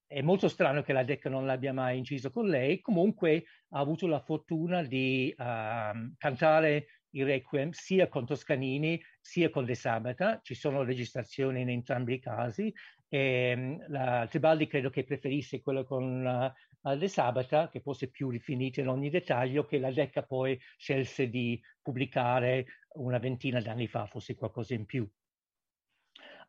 [0.07, 4.07] È molto strano che la Decca non l'abbia mai inciso con lei, comunque ha avuto
[4.07, 10.55] la fortuna di uh, cantare il Requiem sia con Toscanini sia con De Sabata, ci
[10.55, 12.73] sono registrazioni in entrambi i casi.
[13.10, 18.30] E, um, la Tebaldi credo che preferisse quello con uh, De Sabata, che fosse più
[18.30, 24.05] rifinita in ogni dettaglio, che la Decca poi scelse di pubblicare una ventina d'anni fa,
[24.05, 25.10] forse qualcosa in più.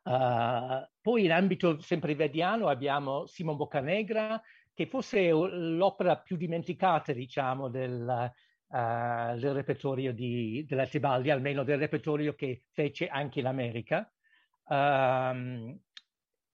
[0.03, 4.41] Uh, poi in ambito sempre vediano abbiamo Simon Boccanegra,
[4.73, 8.31] che forse è l'opera più dimenticata, diciamo, del,
[8.67, 14.11] uh, del repertorio di, della Tibaldi, almeno del repertorio che fece anche in America.
[14.67, 15.77] Um,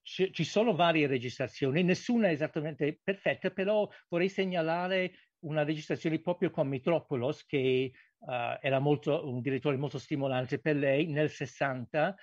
[0.08, 6.66] ci, sono varie registrazioni, nessuna è esattamente perfetta, però vorrei segnalare una registrazione proprio con
[6.66, 8.30] Mitropolos, che uh,
[8.60, 12.14] era molto, un direttore molto stimolante per lei, nel 60, uh,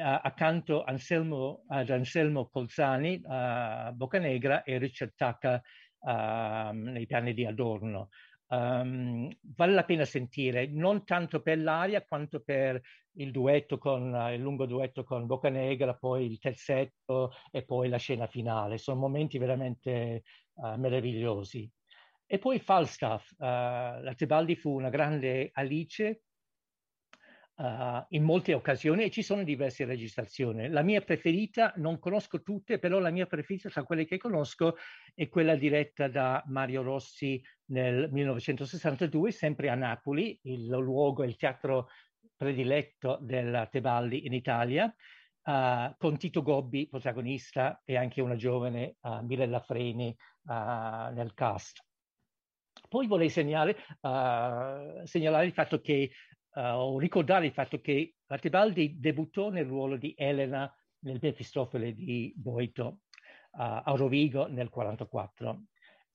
[0.00, 5.60] accanto Anselmo, ad Anselmo Colzani, uh, Boccanegra e Richard Tacca
[6.00, 8.10] uh, nei piani di Adorno.
[8.52, 12.80] Um, vale la pena sentire, non tanto per l'aria quanto per
[13.12, 17.98] il duetto con uh, il lungo duetto con Boccanegra, poi il terzetto e poi la
[17.98, 18.76] scena finale.
[18.78, 20.24] Sono momenti veramente
[20.54, 21.70] uh, meravigliosi.
[22.26, 26.22] E poi Falstaff, uh, la Tebaldi fu una grande Alice
[27.60, 30.68] uh, in molte occasioni e ci sono diverse registrazioni.
[30.68, 34.76] La mia preferita, non conosco tutte, però la mia preferita tra quelle che conosco
[35.14, 41.88] è quella diretta da Mario Rossi nel 1962, sempre a Napoli, il luogo, il teatro
[42.34, 44.92] prediletto della Tebaldi in Italia.
[45.42, 50.52] Uh, con Tito Gobbi protagonista e anche una giovane uh, Mirella Freni uh,
[51.14, 51.82] nel cast.
[52.88, 53.76] Poi vorrei segnalare,
[55.04, 56.10] segnalare il fatto che
[56.54, 62.84] uh, ricordare il fatto che Artibaldi debuttò nel ruolo di Elena nel Mefistofele di Boito
[63.52, 65.62] uh, a Rovigo nel 1944.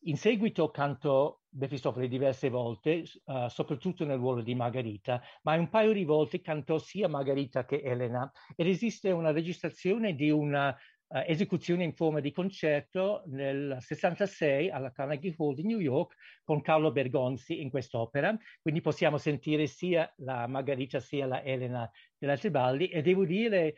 [0.07, 5.93] In seguito cantò Mefistofele diverse volte, uh, soprattutto nel ruolo di Margherita, ma un paio
[5.93, 10.75] di volte cantò sia Margherita che Elena ed esiste una registrazione di una
[11.07, 16.61] uh, esecuzione in forma di concerto nel 66 alla Carnegie Hall di New York con
[16.61, 18.37] Carlo Bergonzi in quest'opera.
[18.61, 23.75] Quindi possiamo sentire sia la Margherita sia la Elena della Tebaldi e devo dire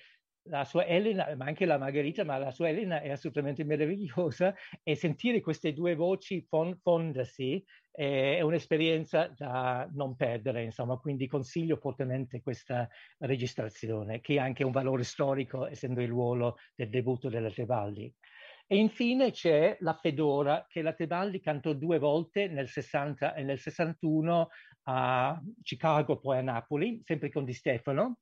[0.50, 4.95] la sua Elena, ma anche la Margherita, ma la sua Elena è assolutamente meravigliosa e
[4.95, 12.41] sentire queste due voci fon- fondersi è un'esperienza da non perdere, insomma, quindi consiglio fortemente
[12.41, 12.88] questa
[13.18, 18.14] registrazione, che ha anche un valore storico, essendo il ruolo del debutto della Tebaldi.
[18.70, 23.58] E infine c'è la Fedora, che la Tebaldi cantò due volte nel 60 e nel
[23.58, 24.50] 61
[24.84, 28.20] a Chicago, poi a Napoli, sempre con Di Stefano.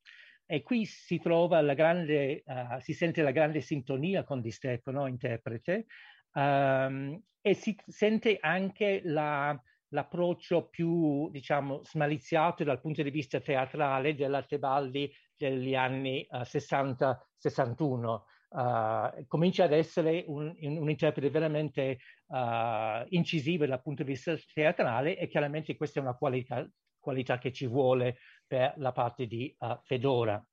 [0.47, 5.07] E qui si trova la grande, uh, si sente la grande sintonia con Di Stefano,
[5.07, 5.87] interprete,
[6.33, 14.13] um, e si sente anche la, l'approccio più, diciamo, smaliziato dal punto di vista teatrale
[14.13, 18.21] della Tebaldi degli anni uh, 60-61.
[18.47, 25.17] Uh, comincia ad essere un, un interprete veramente uh, incisivo dal punto di vista teatrale
[25.17, 26.65] e chiaramente questa è una qualità,
[27.05, 30.43] qualità che ci vuole per la parte di uh, Fedora.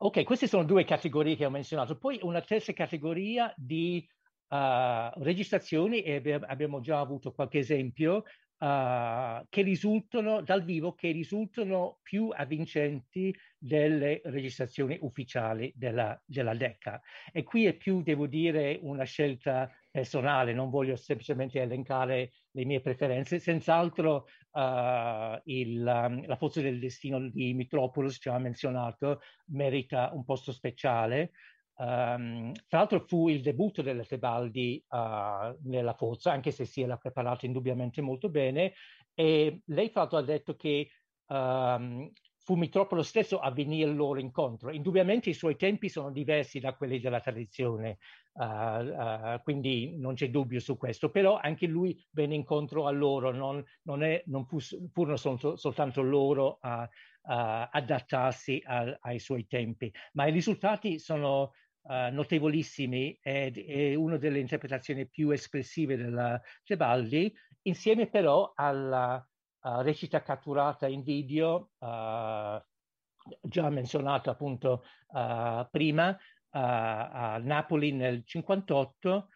[0.00, 1.96] Ok, queste sono due categorie che ho menzionato.
[1.96, 4.06] Poi una terza categoria di
[4.48, 8.24] uh, registrazioni, e abbiamo già avuto qualche esempio,
[8.58, 17.00] uh, che risultano dal vivo, che risultano più avvincenti delle registrazioni ufficiali della, della DECA.
[17.32, 22.80] E qui è più, devo dire, una scelta personale, non voglio semplicemente elencare le mie
[22.80, 23.38] preferenze.
[23.38, 30.50] Senz'altro uh, il, um, la Forza del Destino di Mitropoulos, già menzionato, merita un posto
[30.52, 31.30] speciale.
[31.76, 36.96] Um, tra l'altro fu il debutto della Tebaldi uh, nella forza, anche se si era
[36.96, 38.72] preparato indubbiamente molto bene,
[39.14, 40.90] e lei fra l'altro ha detto che
[41.26, 42.10] um,
[42.48, 44.72] fu Mitropolo stesso a venire loro incontro.
[44.72, 47.98] Indubbiamente i suoi tempi sono diversi da quelli della tradizione,
[48.32, 53.32] uh, uh, quindi non c'è dubbio su questo, però anche lui venne incontro a loro,
[53.32, 54.56] non, non, è, non fu,
[54.90, 56.88] furono sol- soltanto loro a,
[57.24, 61.52] a adattarsi a, ai suoi tempi, ma i risultati sono
[61.82, 67.30] uh, notevolissimi ed è una delle interpretazioni più espressive della Tebaldi,
[67.64, 69.22] insieme però alla
[69.62, 72.60] uh, recita catturata in video, uh,
[73.42, 74.84] già menzionata appunto
[75.70, 76.16] prima,
[76.50, 79.28] a Napoli nel 58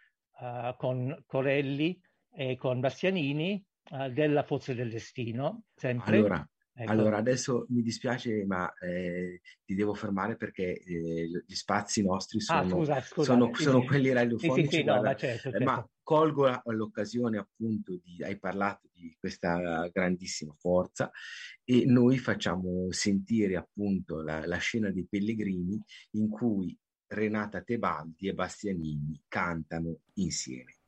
[0.76, 2.00] con Corelli
[2.30, 3.62] e con Bastianini
[4.10, 6.16] della Forza del Destino, sempre.
[6.16, 6.90] Allora, Ecco.
[6.90, 12.42] Allora, adesso mi dispiace, ma eh, ti devo fermare perché eh, gli spazi nostri ah,
[12.42, 13.86] sono, ah, scusa, scusa, sono, sì, sono sì.
[13.86, 14.70] quelli radiofonici.
[14.70, 15.64] Sì, sì, no, ma, certo, certo.
[15.64, 21.10] ma, colgo l'occasione appunto di, hai parlato di questa grandissima forza
[21.62, 25.80] e noi facciamo sentire appunto la, la scena dei pellegrini
[26.12, 26.76] in cui
[27.06, 30.78] Renata Tebaldi e Bastianini cantano insieme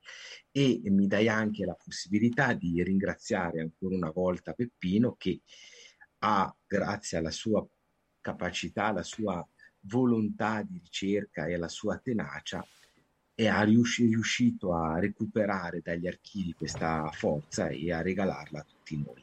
[0.51, 5.43] e mi dai anche la possibilità di ringraziare ancora una volta Peppino che
[6.25, 7.67] ha, grazie alla sua
[8.21, 9.47] capacità, alla sua
[9.81, 12.67] volontà di ricerca e alla sua tenacia,
[13.35, 19.23] è riuscito a recuperare dagli archivi questa forza e a regalarla a tutti noi.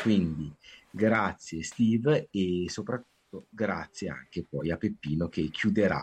[0.00, 0.50] Quindi
[0.90, 6.02] grazie Steve e soprattutto grazie anche poi a Peppino che chiuderà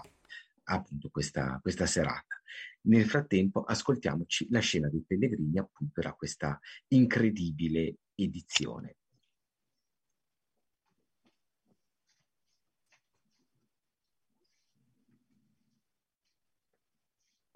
[0.65, 2.39] appunto questa, questa serata.
[2.81, 6.59] Nel frattempo ascoltiamoci la scena dei pellegrini appunto per questa
[6.89, 8.97] incredibile edizione.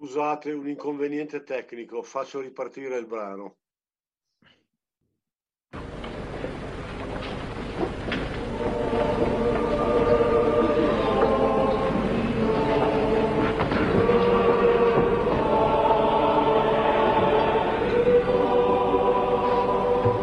[0.04, 3.54] Scusate un inconveniente tecnico, faccio ripartire il brano.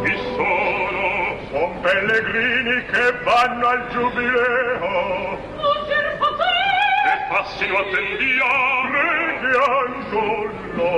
[0.03, 1.39] Chi sono?
[1.51, 5.19] Son pellegrini che vanno al giubileo
[7.29, 8.78] passino attendia
[9.63, 10.91] angelo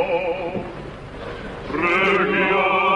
[1.72, 2.91] preghiamo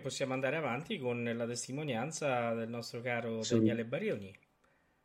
[0.00, 3.54] possiamo andare avanti con la testimonianza del nostro caro sì.
[3.54, 4.36] Daniele Barioni.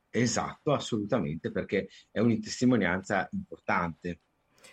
[0.10, 4.22] Esatto, assolutamente, perché è una testimonianza importante.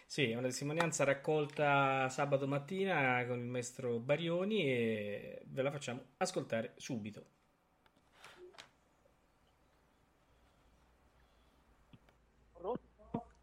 [0.07, 6.05] Sì, è una testimonianza raccolta sabato mattina con il maestro Barioni e ve la facciamo
[6.19, 7.27] ascoltare subito.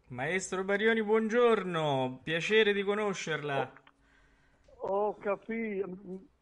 [0.06, 3.72] Maestro Barioni, buongiorno, piacere di conoscerla.
[4.82, 5.88] Ho capito,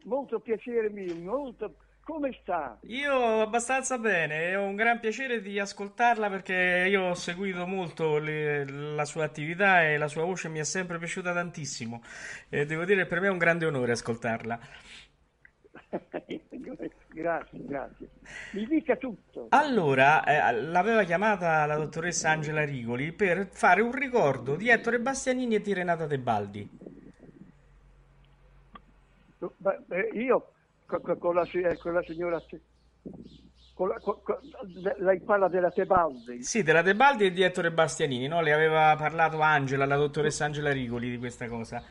[0.03, 1.75] molto piacere mio, molto...
[2.09, 2.75] Come sta?
[2.87, 8.67] Io abbastanza bene, ho un gran piacere di ascoltarla perché io ho seguito molto le,
[8.67, 12.01] la sua attività e la sua voce mi è sempre piaciuta tantissimo
[12.49, 14.59] e devo dire per me è un grande onore ascoltarla.
[17.09, 18.09] grazie, grazie.
[18.53, 19.47] Mi dica tutto.
[19.49, 25.55] Allora, eh, l'aveva chiamata la dottoressa Angela Rigoli per fare un ricordo di Ettore Bastianini
[25.55, 26.67] e di Renata Tebaldi.
[26.71, 26.88] Beh,
[30.13, 30.51] io
[30.85, 31.47] con la,
[31.77, 32.41] con la signora
[33.73, 34.17] con la, con,
[34.97, 38.41] lei parla della Tebaldi sì della Tebaldi e di Ettore Bastianini no?
[38.41, 41.81] le aveva parlato Angela la dottoressa Angela Rigoli di questa cosa.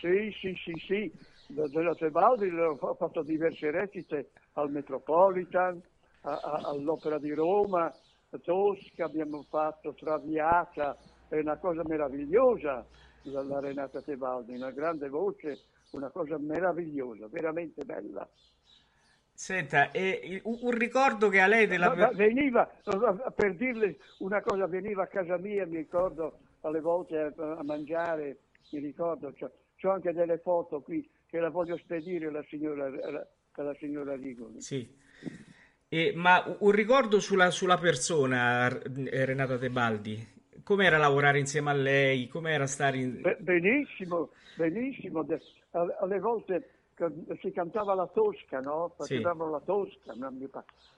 [0.00, 1.12] Sì sì sì sì.
[1.46, 5.80] Della Tebaldi ho fatto diverse recite al Metropolitan
[6.22, 10.96] a, a, all'Opera di Roma a Tosca abbiamo fatto Traviata
[11.28, 12.84] è una cosa meravigliosa
[13.22, 15.60] la, la Renata Tebaldi una grande voce
[15.92, 18.28] una cosa meravigliosa, veramente bella.
[19.34, 21.94] Senta, e un ricordo che a lei della...
[21.94, 22.70] Ma, veniva,
[23.34, 28.38] per dirle una cosa, veniva a casa mia, mi ricordo alle volte a, mangiare,
[28.70, 29.34] mi ricordo,
[29.82, 32.90] ho anche delle foto qui che la voglio spedire alla signora,
[33.54, 34.60] alla, signora Rigoli.
[34.60, 34.88] Sì.
[35.88, 40.24] E, ma un ricordo sulla, sulla persona, Renata Tebaldi,
[40.62, 43.36] com'era lavorare insieme a lei, com'era stare in...
[43.40, 45.24] Benissimo, benissimo
[45.72, 46.70] alle volte
[47.40, 48.92] si cantava la tosca, no?
[48.96, 49.50] Facevamo sì.
[49.50, 50.14] la tosca,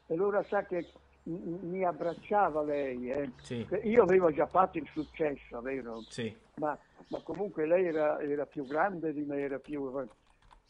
[0.06, 0.86] e allora sa che
[1.24, 3.10] mi abbracciava lei.
[3.10, 3.30] Eh?
[3.40, 3.66] Sì.
[3.84, 6.00] Io avevo già fatto il successo, vero?
[6.08, 6.34] Sì.
[6.56, 6.76] Ma,
[7.08, 9.90] ma, comunque lei era, era, più grande di me, era più...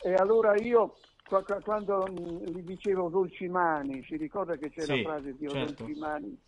[0.01, 0.97] E allora io,
[1.63, 5.85] quando gli dicevo dolci mani, si ricorda che c'è la frase di certo.
[5.85, 6.39] dolci mani?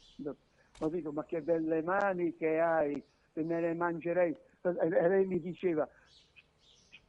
[0.79, 3.03] Ma dico, ma che belle mani che hai,
[3.33, 4.37] me le mangerei.
[4.63, 5.89] E lei mi diceva,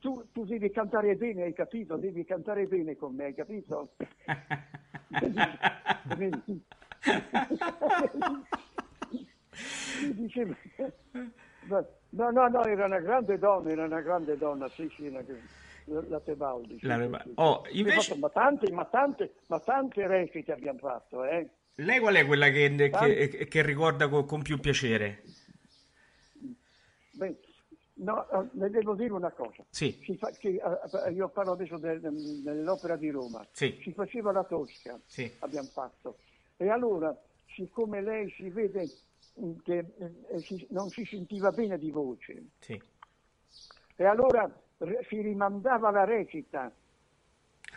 [0.07, 1.97] tu, tu, devi cantare bene, hai capito?
[1.97, 3.89] Devi cantare bene con me, hai capito?
[10.13, 10.55] Diceva,
[11.67, 15.21] no, no, no, era una grande donna, era una grande donna, sì, sì, una,
[16.07, 16.79] la Tebaldi.
[16.79, 17.31] Sì, sì.
[17.35, 18.15] Oh, invece...
[18.15, 21.49] Ma tante, ma tante, ma tante recite abbiamo fatto, eh?
[21.75, 25.23] Lei qual è quella che, che, che ricorda con, con, più piacere?
[27.11, 27.35] Beh,
[27.99, 29.63] No, eh, le devo dire una cosa.
[29.69, 29.91] Sì.
[30.17, 32.09] Fa, che, uh, io parlo adesso de, de,
[32.43, 33.45] dell'opera di Roma.
[33.51, 33.79] Sì.
[33.81, 35.31] Si faceva la Tosca, sì.
[35.39, 36.17] abbiamo fatto.
[36.57, 37.15] E allora,
[37.47, 38.87] siccome lei si vede
[39.63, 42.81] che eh, si, non si sentiva bene di voce, sì.
[43.95, 44.49] E allora
[45.07, 46.71] si rimandava la recita,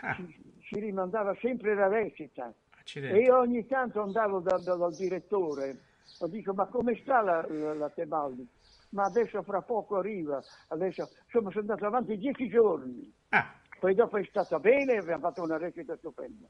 [0.03, 0.15] ah.
[0.17, 2.53] si, si, rimandava sempre la recita.
[2.79, 3.19] Accidenti.
[3.19, 5.79] E io ogni tanto andavo da, da, dal direttore
[6.21, 8.47] e dico ma come sta la, la, la Tebaldi?
[8.91, 13.13] Ma adesso fra poco arriva, adesso insomma sono andato avanti dieci giorni.
[13.29, 13.55] Ah.
[13.79, 16.47] Poi dopo è stata bene e abbiamo fatto una recita stupenda.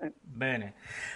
[0.00, 0.12] Eh.
[0.20, 0.74] Bene.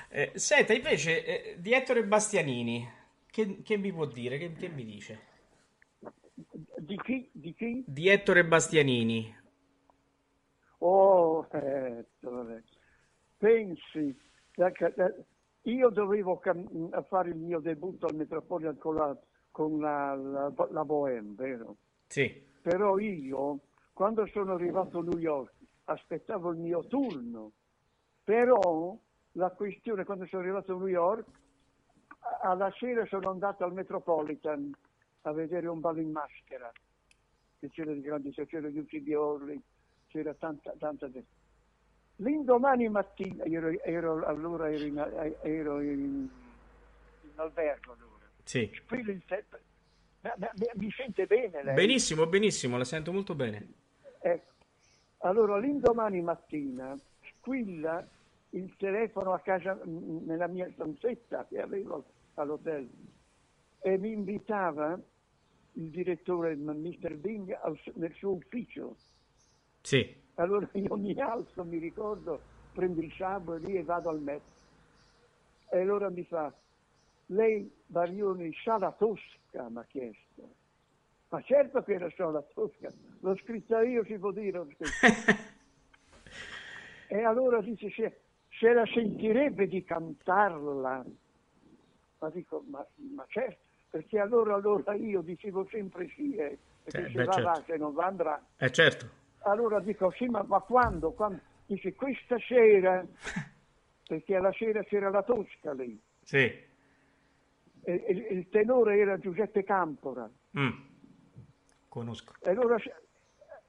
[0.09, 2.89] Eh, senta, invece, eh, di Ettore Bastianini,
[3.27, 4.39] che, che, mi può dire?
[4.39, 5.21] Che, che mi dice?
[6.79, 7.29] Di chi?
[7.33, 7.85] Di chi?
[7.87, 9.37] Di Ettore Bastianini.
[10.79, 12.65] Oh, Ettore.
[13.37, 14.17] Pensi,
[15.63, 16.41] io dovevo
[17.09, 19.17] fare il mio debutto al Metropolitan la,
[19.53, 21.77] con la, la, la Bohème, vero?
[22.09, 22.43] Sì.
[22.61, 23.61] Però io,
[23.93, 25.53] quando sono arrivato a New York,
[25.85, 27.53] aspettavo il mio turno.
[28.25, 28.97] Però
[29.33, 31.27] la questione, quando sono arrivato a New York,
[32.43, 34.73] alla sera sono andato al Metropolitan
[35.23, 36.71] a vedere un ballo in maschera,
[37.59, 39.61] che c'era di grandi, c'era Yuki Orli,
[40.09, 41.41] c'era tanta, tanta gente.
[42.17, 46.29] L'indomani mattina, ero, ero, allora ero in, ero in,
[47.23, 47.97] in albergo
[48.53, 48.71] Sì.
[48.91, 49.23] Il,
[50.75, 51.75] mi sente bene lei?
[51.75, 53.67] Benissimo, benissimo, la sento molto bene.
[54.21, 54.53] Ecco.
[55.21, 56.95] Allora l'indomani mattina
[57.39, 58.07] squilla
[58.51, 62.05] il telefono a casa, nella mia stanzetta che avevo
[62.35, 62.91] all'hotel
[63.81, 65.01] e mi invitava
[65.73, 67.15] il direttore, Mr.
[67.15, 68.97] Bing, al, nel suo ufficio.
[69.81, 70.15] Sì.
[70.35, 72.39] Allora io mi alzo, mi ricordo,
[72.75, 74.43] prendo il sabbo lì e vado al Met.
[75.71, 76.53] E allora mi fa,
[77.33, 80.55] lei Barioni sa la Tosca, mi ha chiesto.
[81.29, 82.91] Ma certo che la so la Tosca,
[83.21, 84.67] l'ho scritta io, si può dire.
[87.09, 91.05] e allora dice, se, se, la sentirebbe di cantarla.
[92.19, 93.59] Ma dico, ma, ma certo,
[93.91, 97.49] perché allora, allora io dicevo sempre sì, eh, perché eh, se beh, va, certo.
[97.49, 98.47] va, se non va andrà.
[98.59, 99.21] Eh certo.
[99.45, 101.13] Allora dico, sì, ma, ma quando?
[101.13, 101.41] quando?
[101.67, 103.05] Dice, questa sera,
[104.07, 105.99] perché alla sera c'era la Tosca lì.
[106.23, 106.71] Sì.
[107.85, 110.29] E, e, il tenore era Giuseppe Campora.
[110.59, 110.71] Mm.
[111.89, 112.33] Conosco.
[112.41, 112.77] E allora,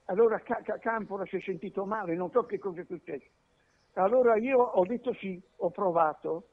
[0.06, 0.40] allora
[0.80, 3.26] Campora si è sentito male, non so che cosa è successo.
[3.94, 6.48] Allora io ho detto sì, ho provato,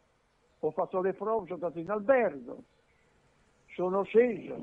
[0.60, 2.64] ho fatto le prove, sono andato in albergo,
[3.74, 4.56] sono sceso,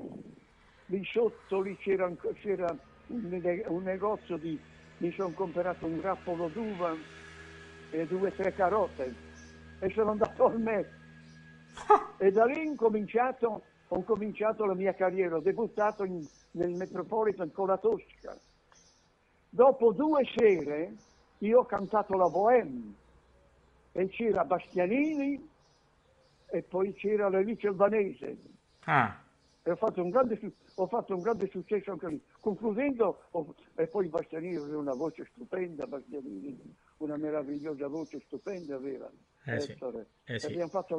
[0.86, 2.76] lì sotto lì c'era, c'era
[3.08, 4.58] un negozio di...
[4.98, 6.94] mi sono comprato un grappolo d'uva
[7.90, 9.14] e due o tre carote
[9.80, 10.97] e sono andato al MES.
[12.18, 17.68] e da lì incominciato, ho cominciato la mia carriera, ho debuttato in, nel Metropolitan con
[17.68, 18.36] la Tosca.
[19.50, 20.94] Dopo due sere
[21.38, 22.94] io ho cantato la Bohème
[23.92, 25.48] e c'era Bastianini
[26.50, 28.36] e poi c'era l'Alice Albanese.
[28.84, 29.20] Ah.
[29.62, 32.22] E ho fatto un grande successo ho fatto un grande successo anche lì.
[32.40, 36.56] Concludendo, ho, e poi Bastianini aveva una voce stupenda, Bastianini,
[36.98, 39.10] una meravigliosa voce stupenda aveva.
[39.48, 39.78] Eh sì,
[40.24, 40.46] eh sì.
[40.46, 40.98] Abbiamo, fatto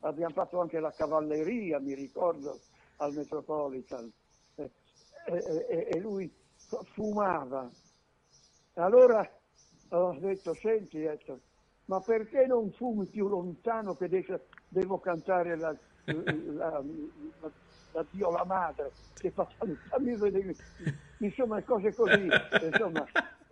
[0.00, 2.60] abbiamo, fatto anche la cavalleria, mi ricordo,
[2.96, 4.12] al Metropolitan.
[4.54, 4.70] E,
[5.24, 6.30] e, e lui
[6.92, 7.70] fumava.
[8.74, 9.26] Allora
[9.88, 11.40] ho detto, senti Ettore,
[11.86, 14.08] ma perché non fumi più lontano che
[14.68, 15.74] devo cantare la,
[16.04, 16.82] la,
[17.40, 17.50] la,
[17.92, 19.48] da Dio la madre, che fa
[20.18, 20.54] vedere,
[21.18, 22.28] insomma cose così,
[22.62, 23.06] insomma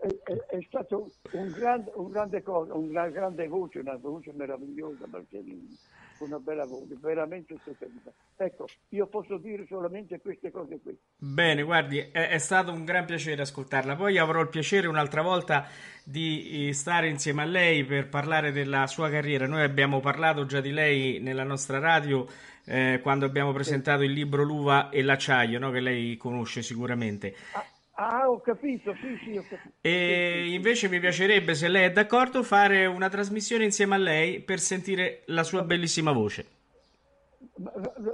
[0.06, 5.76] è, è, stato un grande, un grande cosa, una grande voce, una voce meravigliosa Marcellini,
[6.18, 8.12] una bella voce, veramente stupenda.
[8.36, 10.97] Ecco, io posso dire solamente queste cose qui.
[11.16, 13.97] Bene, guardi, è, è, stato un gran piacere ascoltarla.
[13.97, 15.66] Poi avrò il piacere un'altra volta
[16.05, 19.47] di eh, stare insieme a lei per parlare della sua carriera.
[19.47, 22.26] Noi abbiamo parlato già di lei nella nostra radio
[22.66, 25.70] eh, quando abbiamo presentato il libro L'uva e l'acciaio, no?
[25.70, 27.35] che lei conosce sicuramente.
[27.52, 27.64] Ah,
[27.95, 29.75] ah ho capito, sì, sì, ho capito.
[29.81, 34.61] E invece mi piacerebbe, se lei è d'accordo, fare una trasmissione insieme a lei per
[34.61, 36.47] sentire la sua bellissima voce.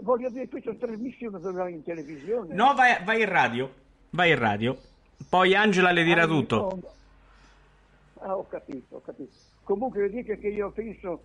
[0.02, 2.54] Voglio dire, questa trasmissione dove in televisione?
[2.54, 3.72] No, vai, vai, in radio.
[4.10, 4.76] Vai in radio.
[5.28, 6.80] Poi Angela le dirà ah, tutto.
[8.18, 9.32] Ah, ho capito, ho capito.
[9.62, 11.22] Comunque dica che io penso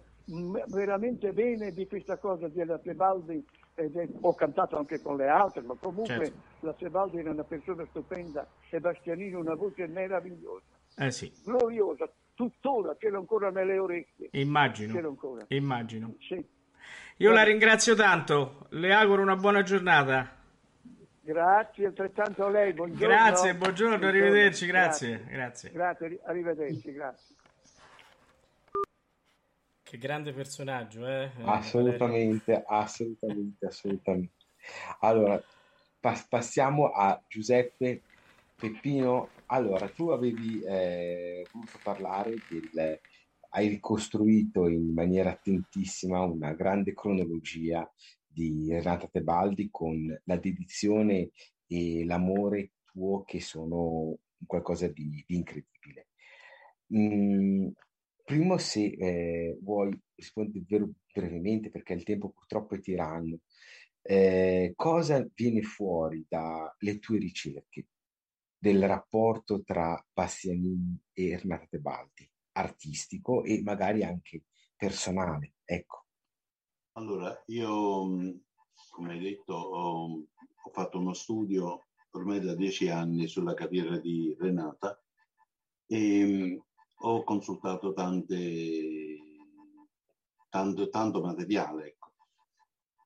[0.68, 3.46] veramente bene di questa cosa della Tebaldi,
[3.76, 6.38] eh, ho cantato anche con le altre, ma comunque certo.
[6.62, 10.64] la Tebaldi era una persona stupenda e Bastianini una voce meravigliosa,
[10.98, 11.32] eh sì.
[11.44, 14.30] gloriosa, tuttora ce l'ho ancora nelle orecchie.
[14.32, 15.18] Immagino.
[15.50, 16.16] Immagino.
[16.20, 16.44] Sì.
[17.18, 20.44] Io la ringrazio tanto, le auguro una buona giornata.
[21.22, 22.74] Grazie, altrettanto a lei.
[22.74, 23.08] Buongiorno.
[23.08, 25.24] Grazie, buongiorno, arrivederci, grazie.
[25.28, 26.20] Grazie, grazie.
[26.24, 27.35] arrivederci, grazie.
[29.96, 31.32] Che grande personaggio, eh?
[31.46, 34.46] Assolutamente, assolutamente, assolutamente.
[35.00, 35.42] Allora,
[36.28, 38.04] passiamo a Giuseppe
[38.56, 43.00] Peppino, allora tu avevi eh, voluto parlare del,
[43.52, 47.90] hai ricostruito in maniera attentissima una grande cronologia
[48.28, 49.96] di Renata Tebaldi con
[50.26, 51.30] la dedizione
[51.68, 56.08] e l'amore tuo che sono qualcosa di, di incredibile.
[56.94, 57.70] Mm,
[58.26, 60.66] primo, se eh, vuoi rispondere
[61.14, 63.40] brevemente, perché il tempo purtroppo è tiranno,
[64.02, 67.88] eh, cosa viene fuori dalle tue ricerche
[68.58, 74.46] del rapporto tra Bastianini e Renata Tebaldi, artistico e magari anche
[74.76, 75.54] personale?
[75.64, 76.06] Ecco.
[76.94, 78.42] Allora, io,
[78.90, 84.36] come hai detto, ho, ho fatto uno studio ormai da dieci anni sulla carriera di
[84.40, 85.00] Renata
[85.86, 86.64] e
[87.08, 89.18] ho consultato tante,
[90.50, 91.88] tanto, tanto materiale.
[91.88, 92.14] Ecco.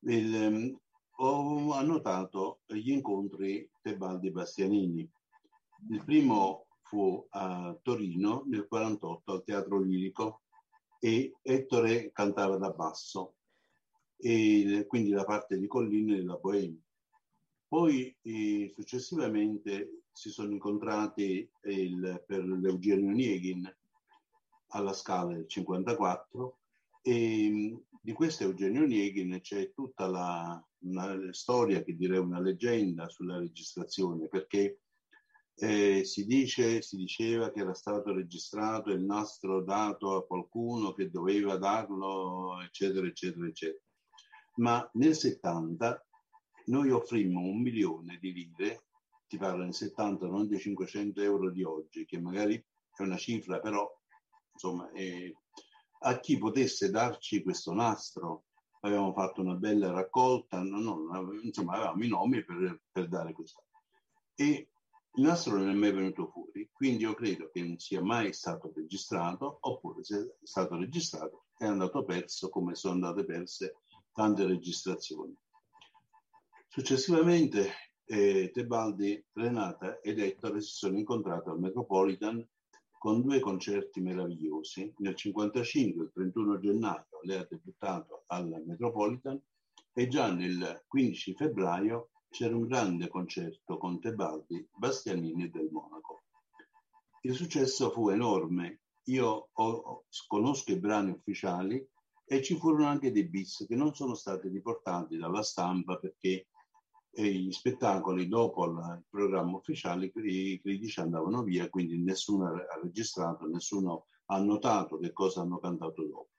[0.01, 0.79] Il, um,
[1.21, 5.09] ho annotato gli incontri Tebaldi-Bastianini.
[5.89, 10.41] Il primo fu a Torino nel 1948 al Teatro Lirico
[10.99, 13.35] e Ettore cantava da basso,
[14.17, 16.81] e quindi la parte di Colline della Bohemia.
[17.67, 23.77] Poi eh, successivamente si sono incontrati il, per l'Eugenio Nieghin
[24.69, 26.57] alla Scala del 54
[27.01, 30.63] e mm, di questo Eugenio Nieghin c'è tutta la
[31.31, 34.81] storia, che direi una leggenda sulla registrazione, perché
[35.55, 41.09] eh, si, dice, si diceva che era stato registrato il nastro dato a qualcuno che
[41.09, 43.83] doveva darlo, eccetera, eccetera, eccetera.
[44.55, 46.05] Ma nel 70
[46.65, 48.85] noi offrimmo un milione di lire,
[49.27, 53.59] ti parlo in 70, non di 500 euro di oggi, che magari è una cifra,
[53.59, 53.87] però
[54.59, 55.33] insomma, eh,
[55.99, 58.43] a chi potesse darci questo nastro.
[58.81, 63.63] Avevamo fatto una bella raccolta, no, no, insomma avevamo i nomi per, per dare questo.
[64.35, 64.69] E
[65.15, 68.71] il nastro non è mai venuto fuori, quindi io credo che non sia mai stato
[68.73, 73.79] registrato, oppure se è stato registrato è andato perso come sono andate perse
[74.13, 75.35] tante registrazioni.
[76.69, 77.73] Successivamente
[78.05, 82.47] eh, Tebaldi, Renata ed Ettore si sono incontrati al Metropolitan
[82.99, 84.81] con due concerti meravigliosi.
[84.97, 89.41] Nel 1955, il 31 gennaio, lei ha debuttato al Metropolitan
[89.93, 96.23] e già nel 15 febbraio c'era un grande concerto con Tebaldi, Bastianini del Monaco.
[97.21, 98.81] Il successo fu enorme.
[99.05, 101.83] Io ho, conosco i brani ufficiali
[102.25, 106.47] e ci furono anche dei bis che non sono stati riportati dalla stampa perché
[107.11, 113.47] e gli spettacoli dopo il programma ufficiale i critici andavano via, quindi nessuno ha registrato,
[113.47, 116.29] nessuno ha notato che cosa hanno cantato dopo.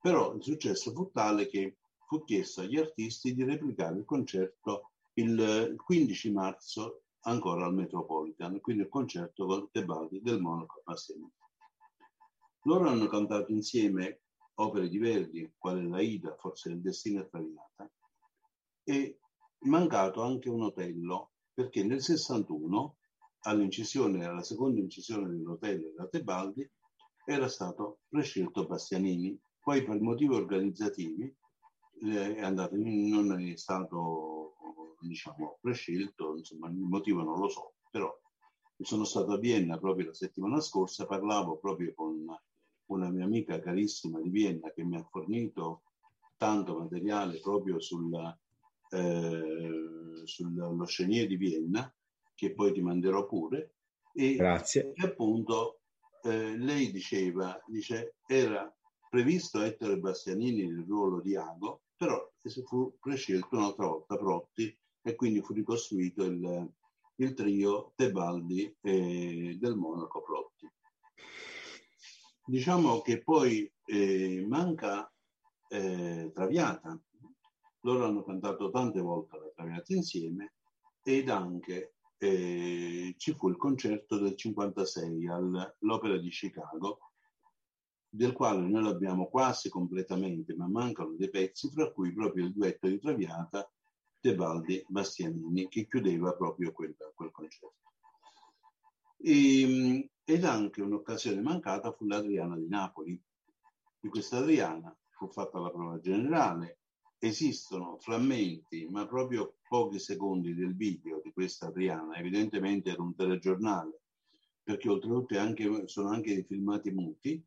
[0.00, 1.76] Però il successo fu tale che
[2.06, 8.82] fu chiesto agli artisti di replicare il concerto il 15 marzo ancora al Metropolitan, quindi
[8.82, 11.32] il concerto con Tebaldi del Monaco Bastianini.
[12.62, 14.20] Loro hanno cantato insieme
[14.54, 17.90] opere di Verdi, quale la Ida, forse il destino è traviata,
[18.84, 19.18] e
[19.60, 22.96] mancato anche un Otello, perché nel 61,
[23.40, 26.68] all'incisione, alla seconda incisione dell'Otello da Tebaldi,
[27.24, 29.38] era stato prescelto Bastianini.
[29.60, 31.34] Poi per motivi organizzativi
[32.00, 34.54] è andato, non è stato
[35.00, 38.12] diciamo, prescelto, insomma il motivo non lo so, però
[38.78, 42.24] sono stato a Vienna proprio la settimana scorsa, parlavo proprio con
[42.86, 45.82] una mia amica carissima di Vienna che mi ha fornito
[46.36, 48.38] tanto materiale proprio sulla,
[48.90, 51.92] eh, sullo Chenier di Vienna,
[52.34, 53.74] che poi ti manderò pure.
[54.12, 54.92] E, Grazie.
[54.94, 55.80] E appunto
[56.22, 58.70] eh, lei diceva, dice, era
[59.08, 62.30] previsto Ettore Bastianini nel ruolo di Ago, però
[62.64, 66.72] fu prescelto un'altra volta Protti e quindi fu ricostruito il,
[67.16, 70.68] il trio Tebaldi e del Monaco Protti.
[72.44, 75.10] Diciamo che poi eh, manca
[75.68, 77.00] eh, Traviata,
[77.86, 80.54] loro hanno cantato tante volte la Traviata insieme
[81.04, 87.12] ed anche eh, ci fu il concerto del 56 all'Opera di Chicago,
[88.08, 92.88] del quale noi l'abbiamo quasi completamente, ma mancano dei pezzi, fra cui proprio il duetto
[92.88, 93.70] di Traviata
[94.18, 97.74] Tebaldi Bastianini, che chiudeva proprio quel, quel concerto.
[99.18, 103.22] E, ehm, ed anche un'occasione mancata fu l'Adriana di Napoli.
[104.00, 106.80] Di questa Adriana fu fatta la prova generale,
[107.26, 114.00] esistono frammenti, ma proprio pochi secondi del video di questa Adriana, evidentemente era un telegiornale,
[114.62, 117.44] perché oltretutto anche, sono anche dei filmati muti,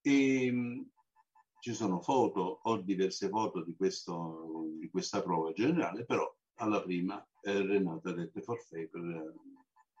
[0.00, 0.90] e mh,
[1.60, 7.24] ci sono foto, ho diverse foto di, questo, di questa prova generale, però alla prima
[7.42, 9.34] eh, Renata dette forfè per,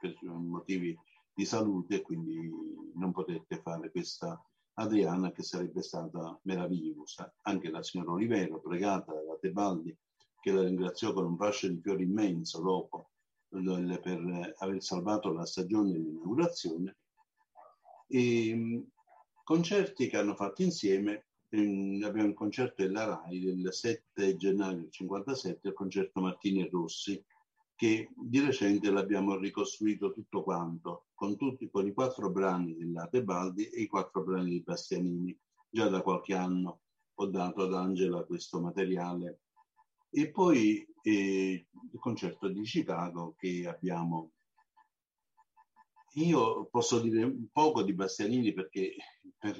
[0.00, 0.96] per motivi
[1.34, 2.50] di salute quindi
[2.94, 4.40] non potette fare questa
[4.78, 7.34] Adriana che sarebbe stata meravigliosa.
[7.42, 9.96] Anche la signora Olivero, pregata da Tebaldi,
[10.40, 13.10] che la ringraziò con un fascio di fiori immenso dopo
[13.48, 16.96] per aver salvato la stagione dell'inaugurazione.
[18.06, 18.86] E
[19.42, 25.68] concerti che hanno fatto insieme, abbiamo un concerto della RAI del 7 gennaio del 57,
[25.68, 27.24] il concerto Martini e Rossi,
[27.78, 33.68] che di recente l'abbiamo ricostruito tutto quanto, con, tutti, con i quattro brani della Tebaldi
[33.68, 35.38] e i quattro brani di Bastianini.
[35.70, 36.80] Già da qualche anno
[37.14, 39.42] ho dato ad Angela questo materiale.
[40.10, 44.32] E poi eh, il concerto di Chicago che abbiamo.
[46.14, 48.96] Io posso dire poco di Bastianini perché
[49.38, 49.56] per,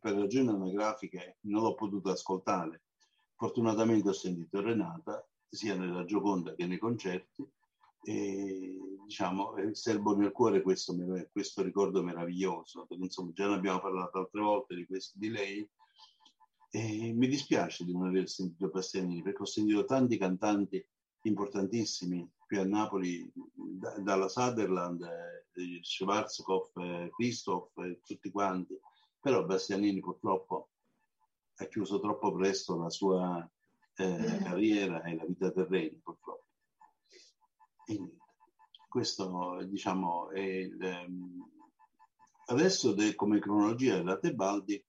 [0.00, 2.84] per ragioni anagrafiche non l'ho potuto ascoltare.
[3.34, 7.46] Fortunatamente ho sentito Renata sia nella Gioconda che nei concerti.
[8.02, 10.94] E diciamo serbo nel cuore questo,
[11.32, 12.86] questo ricordo meraviglioso.
[12.86, 15.68] Perché insomma già ne abbiamo parlato altre volte di, questo, di lei.
[16.72, 20.84] E mi dispiace di non aver sentito Bastianini perché ho sentito tanti cantanti
[21.22, 28.78] importantissimi qui a Napoli da, dalla Sutherland eh, Schwarzkopf eh, Christoph eh, tutti quanti.
[29.20, 30.68] Però Bastianini purtroppo
[31.56, 33.50] ha chiuso troppo presto la sua
[33.96, 36.46] eh, carriera e la vita terrena, purtroppo.
[37.86, 38.16] E
[38.88, 41.50] questo, diciamo, è il, ehm,
[42.46, 44.82] adesso de, come cronologia della Tebaldi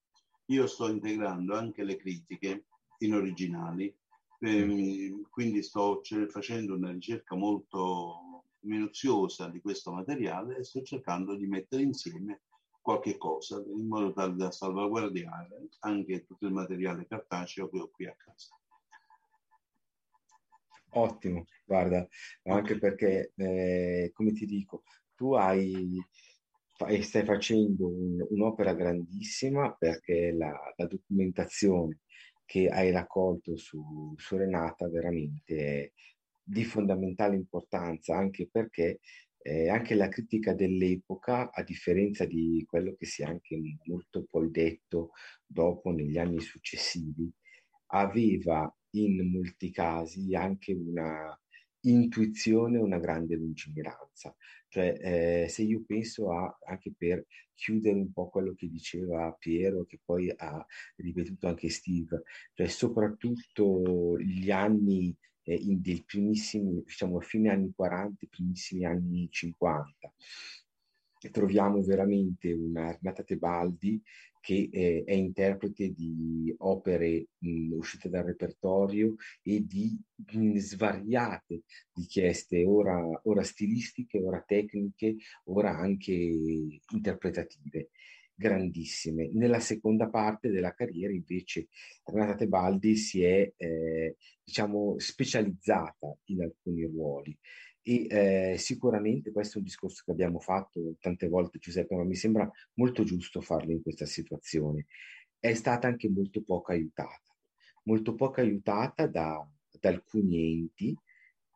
[0.45, 2.65] io sto integrando anche le critiche
[2.99, 3.95] in originali,
[4.39, 11.47] ehm, quindi sto facendo una ricerca molto minuziosa di questo materiale e sto cercando di
[11.47, 12.41] mettere insieme
[12.81, 18.07] qualche cosa in modo tale da salvaguardare anche tutto il materiale cartaceo che ho qui
[18.07, 18.60] a casa.
[20.93, 22.05] Ottimo, guarda,
[22.43, 24.83] anche perché, eh, come ti dico,
[25.15, 25.97] tu hai,
[26.75, 31.99] fai, stai facendo un, un'opera grandissima perché la, la, documentazione
[32.45, 35.91] che hai raccolto su, su Renata veramente è
[36.43, 38.99] di fondamentale importanza, anche perché
[39.43, 44.51] eh, anche la critica dell'epoca, a differenza di quello che si è anche molto poi
[44.51, 45.11] detto
[45.45, 47.31] dopo negli anni successivi,
[47.93, 51.37] aveva in molti casi anche una
[51.81, 54.35] intuizione, una grande lungimiranza.
[54.67, 59.85] Cioè, eh, se io penso a, anche per chiudere un po' quello che diceva Piero,
[59.85, 60.65] che poi ha
[60.97, 62.23] ripetuto anche Steve,
[62.53, 70.13] cioè soprattutto gli anni eh, in, del primissimi, diciamo, fine anni 40, primissimi anni 50,
[71.31, 74.01] troviamo veramente una Renata Tebaldi
[74.41, 81.61] che eh, è interprete di opere mh, uscite dal repertorio e di mh, svariate
[81.93, 85.15] richieste, ora, ora stilistiche, ora tecniche,
[85.45, 87.91] ora anche interpretative
[88.33, 89.29] grandissime.
[89.31, 91.67] Nella seconda parte della carriera invece
[92.03, 97.37] Renata Tebaldi si è eh, diciamo specializzata in alcuni ruoli
[97.83, 102.15] e eh, sicuramente questo è un discorso che abbiamo fatto tante volte Giuseppe, ma mi
[102.15, 104.85] sembra molto giusto farlo in questa situazione.
[105.39, 107.35] È stata anche molto poco aiutata,
[107.83, 109.47] molto poco aiutata da,
[109.79, 110.95] da alcuni enti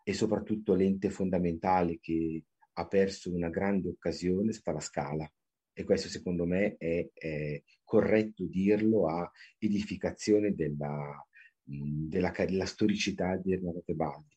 [0.04, 2.44] e soprattutto l'ente fondamentale che
[2.78, 5.32] ha perso una grande occasione è stata la Scala
[5.74, 9.30] e questo secondo me è, è corretto dirlo a
[9.60, 11.26] edificazione della,
[11.62, 14.35] della, della storicità di Renato Tebaldi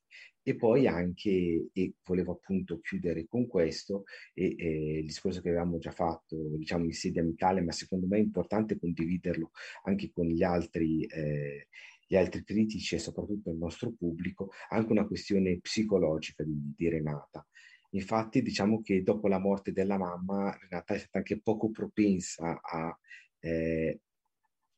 [0.49, 5.77] e poi anche, e volevo appunto chiudere con questo, e, e il discorso che avevamo
[5.77, 9.51] già fatto diciamo in sede amicale, ma secondo me è importante condividerlo
[9.85, 11.69] anche con gli altri, eh,
[12.07, 17.47] gli altri critici e soprattutto il nostro pubblico, anche una questione psicologica di, di Renata.
[17.91, 22.99] Infatti diciamo che dopo la morte della mamma Renata è stata anche poco propensa a
[23.41, 24.01] eh,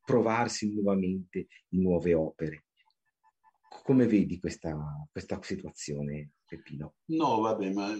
[0.05, 2.65] provarsi nuovamente in nuove opere
[3.83, 4.77] come vedi questa,
[5.11, 6.95] questa situazione, Peppino?
[7.07, 7.95] No, vabbè, ma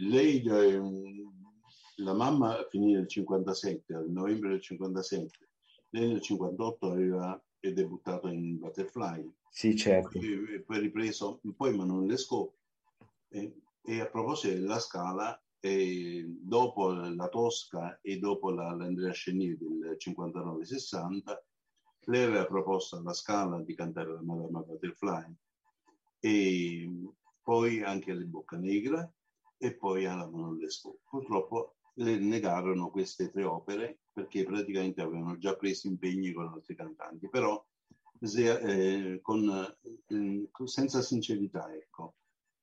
[0.00, 0.42] lei,
[1.96, 5.48] la mamma finì nel 57, nel novembre del 57,
[5.90, 9.30] lei nel 58 aveva è debuttato in Butterfly.
[9.50, 10.18] Sì, certo.
[10.18, 12.56] E poi ripreso, poi ma non le scope.
[13.28, 19.58] E, e, a proposito della Scala, e dopo la Tosca e dopo la, l'Andrea Scenier
[19.58, 21.38] del 59-60,
[22.04, 25.34] lei aveva proposto alla Scala di cantare la Madama Butterfly
[26.20, 26.90] e
[27.42, 29.10] poi anche alle Bocca Negra
[29.56, 31.00] e poi alla Monolesco.
[31.08, 37.28] Purtroppo le negarono queste tre opere perché praticamente avevano già preso impegni con altri cantanti,
[37.28, 37.62] però
[38.20, 39.48] se, eh, con,
[40.08, 42.16] eh, senza sincerità, ecco.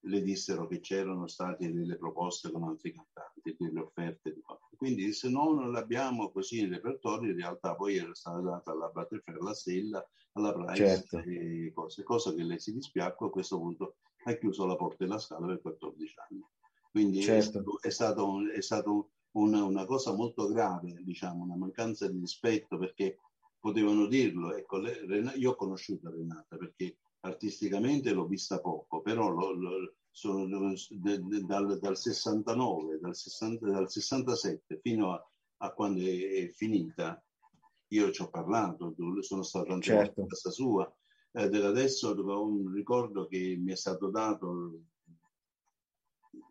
[0.08, 4.36] Le dissero che c'erano state delle proposte con altri cantanti, delle offerte.
[4.76, 8.90] Quindi se no non l'abbiamo così in repertorio, in realtà poi era stata data alla
[8.90, 11.18] Butterfly, alla Stella, alla Price certo.
[11.20, 15.20] e cose, cosa che lei si dispiacque a questo punto ha chiuso la porta della
[15.20, 16.46] scala per 14 anni.
[16.92, 17.80] Quindi certo.
[17.82, 22.78] è, stato, un, è stato una, una, cosa molto grave, diciamo, una mancanza di rispetto
[22.78, 23.20] perché
[23.60, 24.56] potevano dirlo.
[24.56, 26.98] Ecco, le, io ho conosciuto Renata perché
[27.28, 34.80] artisticamente l'ho vista poco, però lo, lo, sono dal, dal, 69, dal, 60, dal 67
[34.82, 37.24] fino a, a, quando è, finita,
[37.90, 40.24] io ci ho parlato, sono stato anche certo.
[40.24, 40.91] a casa sua.
[41.32, 44.80] Eh, adesso un ricordo che mi è stato dato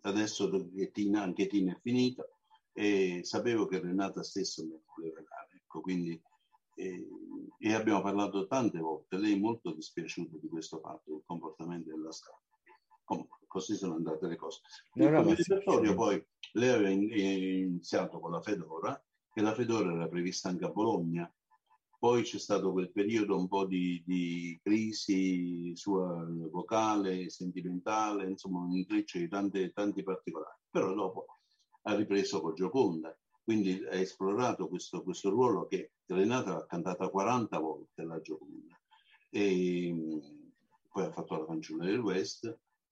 [0.03, 2.25] adesso che Tina, anche Tina è finita
[2.73, 5.57] e sapevo che Renata stessa mi voleva dare.
[5.57, 6.21] Ecco, quindi
[6.77, 7.09] e,
[7.59, 12.13] e, abbiamo parlato tante volte, lei è molto dispiaciuta di questo fatto, del comportamento della
[12.13, 12.41] strada.
[13.03, 14.61] Comunque, così sono andate le cose.
[14.95, 20.65] No, repertorio poi lei aveva iniziato con la Fedora e la Fedora era prevista anche
[20.65, 21.33] a Bologna.
[21.99, 28.77] Poi c'è stato quel periodo un po' di, di crisi sua vocale, sentimentale, insomma un
[28.77, 30.59] intreccio di tante, tanti particolari.
[30.69, 31.27] Però dopo
[31.83, 33.17] ha ripreso con Gioconda
[33.47, 38.79] quindi ha esplorato questo, questo ruolo che Renata l'ha cantata 40 volte la Gioconda.
[39.31, 39.95] E
[40.89, 42.45] poi ha fatto la fanciulla del West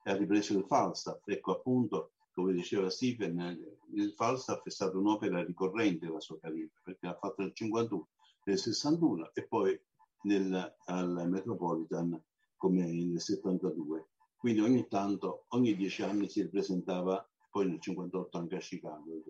[0.02, 1.26] e ha ripreso il Falstaff.
[1.26, 3.58] Ecco appunto, come diceva Stephen,
[3.92, 8.08] il Falstaff è stata un'opera ricorrente della sua carriera, perché l'ha fatto nel 51,
[8.44, 9.80] nel 61 e poi
[10.22, 12.22] nel, al Metropolitan
[12.56, 14.08] come nel 72.
[14.36, 19.22] Quindi ogni tanto, ogni dieci anni si ripresentava, poi nel 58 anche a Chicago.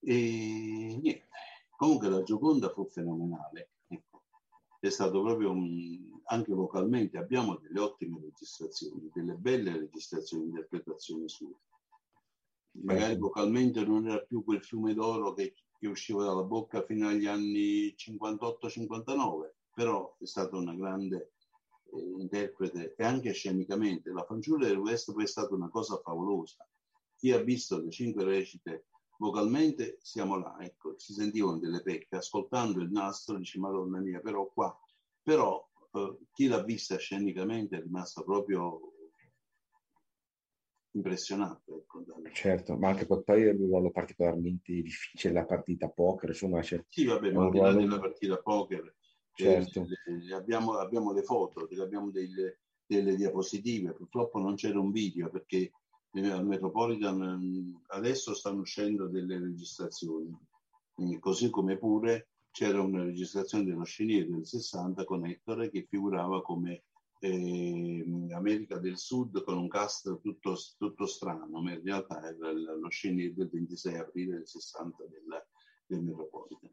[0.00, 1.28] E niente,
[1.76, 3.70] comunque la Gioconda fu fenomenale.
[3.88, 4.22] Ecco.
[4.78, 11.54] È stato proprio un, anche vocalmente, abbiamo delle ottime registrazioni, delle belle registrazioni, interpretazioni sue.
[12.82, 17.26] Magari vocalmente non era più quel fiume d'oro che, che usciva dalla bocca fino agli
[17.26, 21.32] anni 58-59, però è stata una grande
[21.92, 24.10] eh, interprete e anche scenicamente.
[24.10, 26.66] La fanciulla del West poi è stata una cosa favolosa.
[27.16, 28.88] Chi ha visto le cinque recite
[29.18, 34.50] vocalmente siamo là, ecco, si sentivano delle pecche, ascoltando il nastro dici madonna mia, però
[34.52, 34.78] qua,
[35.22, 38.92] però eh, chi l'ha vista scenicamente è rimasto proprio
[40.92, 41.78] impressionato.
[41.78, 46.82] Ecco, certo, ma anche poi è un ruolo particolarmente difficile, la partita poker, insomma c'è...
[46.88, 48.94] Sì, vabbè, ma al di là della partita poker,
[49.32, 49.86] certo.
[50.06, 55.72] eh, abbiamo, abbiamo, le foto, abbiamo delle, delle diapositive, purtroppo non c'era un video perché
[56.24, 60.36] al Metropolitan ehm, adesso stanno uscendo delle registrazioni,
[61.20, 66.84] così come pure c'era una registrazione dello Sceniere del 60 con Ettore che figurava come
[67.18, 72.88] eh, America del Sud con un cast tutto, tutto, strano, ma in realtà era lo
[72.88, 75.46] Sceniere del 26 aprile del 60 del,
[75.86, 76.70] del Metropolitan.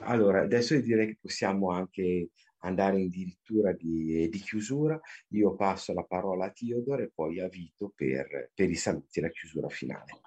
[0.00, 4.98] Allora, adesso direi che possiamo anche andare addirittura di, di, chiusura.
[5.28, 9.22] Io passo la parola a Teodoro e poi a Vito per, per i saluti e
[9.22, 10.20] la chiusura finale.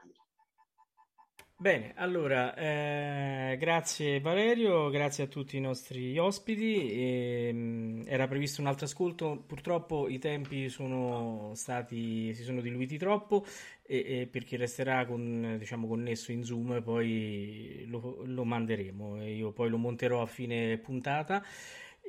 [1.61, 6.91] Bene, allora, eh, grazie Valerio, grazie a tutti i nostri ospiti.
[6.91, 12.97] E, ehm, era previsto un altro ascolto, purtroppo i tempi sono stati, si sono diluiti
[12.97, 13.45] troppo
[13.83, 19.51] e, e per chi resterà con, diciamo, connesso in Zoom poi lo, lo manderemo io
[19.51, 21.43] poi lo monterò a fine puntata.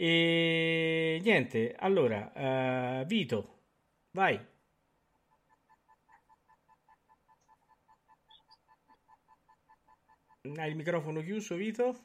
[0.05, 3.67] E niente, allora, uh, Vito,
[4.11, 4.35] vai.
[10.57, 11.97] Hai il microfono chiuso, Vito?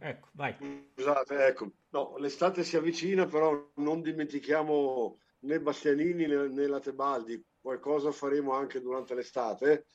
[0.00, 0.56] Ecco, vai.
[0.94, 7.40] Scusate, ecco, no, l'estate si avvicina, però non dimentichiamo né Bastianini né, né la Tebaldi,
[7.60, 9.86] qualcosa faremo anche durante l'estate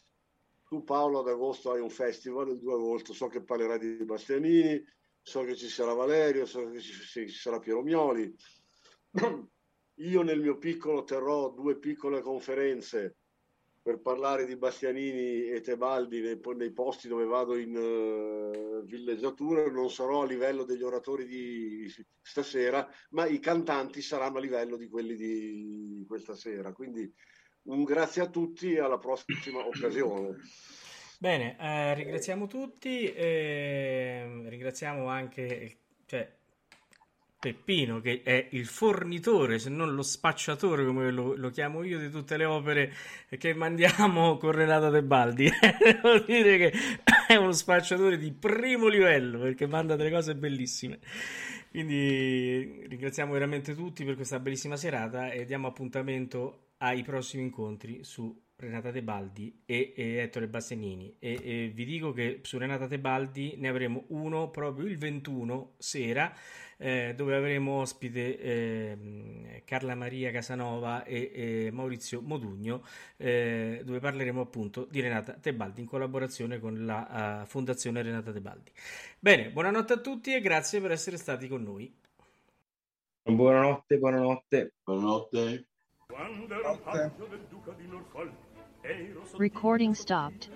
[0.71, 4.81] tu Paolo ad agosto hai un festival, il 2 agosto so che parlerai di Bastianini,
[5.21, 8.33] so che ci sarà Valerio, so che ci, ci sarà Piero Mioli.
[9.95, 13.17] Io nel mio piccolo terrò due piccole conferenze
[13.81, 19.69] per parlare di Bastianini e Tebaldi nei, nei posti dove vado in uh, villeggiatura.
[19.69, 24.87] Non sarò a livello degli oratori di stasera, ma i cantanti saranno a livello di
[24.87, 26.71] quelli di questa sera.
[26.71, 27.13] Quindi
[27.63, 30.37] un grazie a tutti e alla prossima occasione.
[31.17, 35.77] Bene, eh, ringraziamo tutti, eh, ringraziamo anche
[36.07, 36.27] cioè,
[37.41, 42.09] Peppino che è il fornitore, se non lo spacciatore come lo, lo chiamo io, di
[42.09, 42.93] tutte le opere
[43.37, 45.47] che mandiamo con Renato Tebaldi.
[45.83, 46.73] Devo dire che
[47.27, 50.99] è uno spacciatore di primo livello perché manda delle cose bellissime.
[51.69, 58.39] Quindi ringraziamo veramente tutti per questa bellissima serata e diamo appuntamento ai prossimi incontri su
[58.61, 63.67] Renata Tebaldi e, e Ettore Bassenini e, e, vi dico che su Renata Tebaldi ne
[63.67, 66.31] avremo uno proprio il 21 sera
[66.77, 72.83] eh, dove avremo ospite eh, Carla Maria Casanova e, e Maurizio Modugno
[73.17, 78.71] eh, dove parleremo appunto di Renata Tebaldi in collaborazione con la uh, Fondazione Renata Tebaldi.
[79.19, 81.93] Bene, buonanotte a tutti e grazie per essere stati con noi.
[83.23, 84.73] Buonanotte, buonanotte.
[84.83, 85.65] Buonanotte.
[86.21, 87.11] Buonanotte.
[89.37, 90.49] Recording stopped.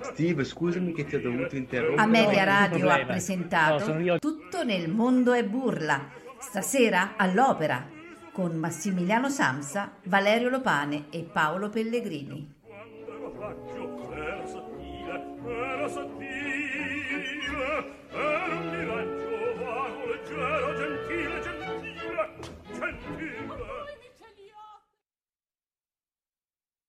[0.00, 2.02] Steve, scusami che ti ho dovuto interrompere.
[2.02, 6.10] Amelia Radio ha presentato no, Tutto nel mondo è burla.
[6.38, 7.88] Stasera all'opera
[8.32, 12.60] con Massimiliano Samsa, Valerio Lopane e Paolo Pellegrini.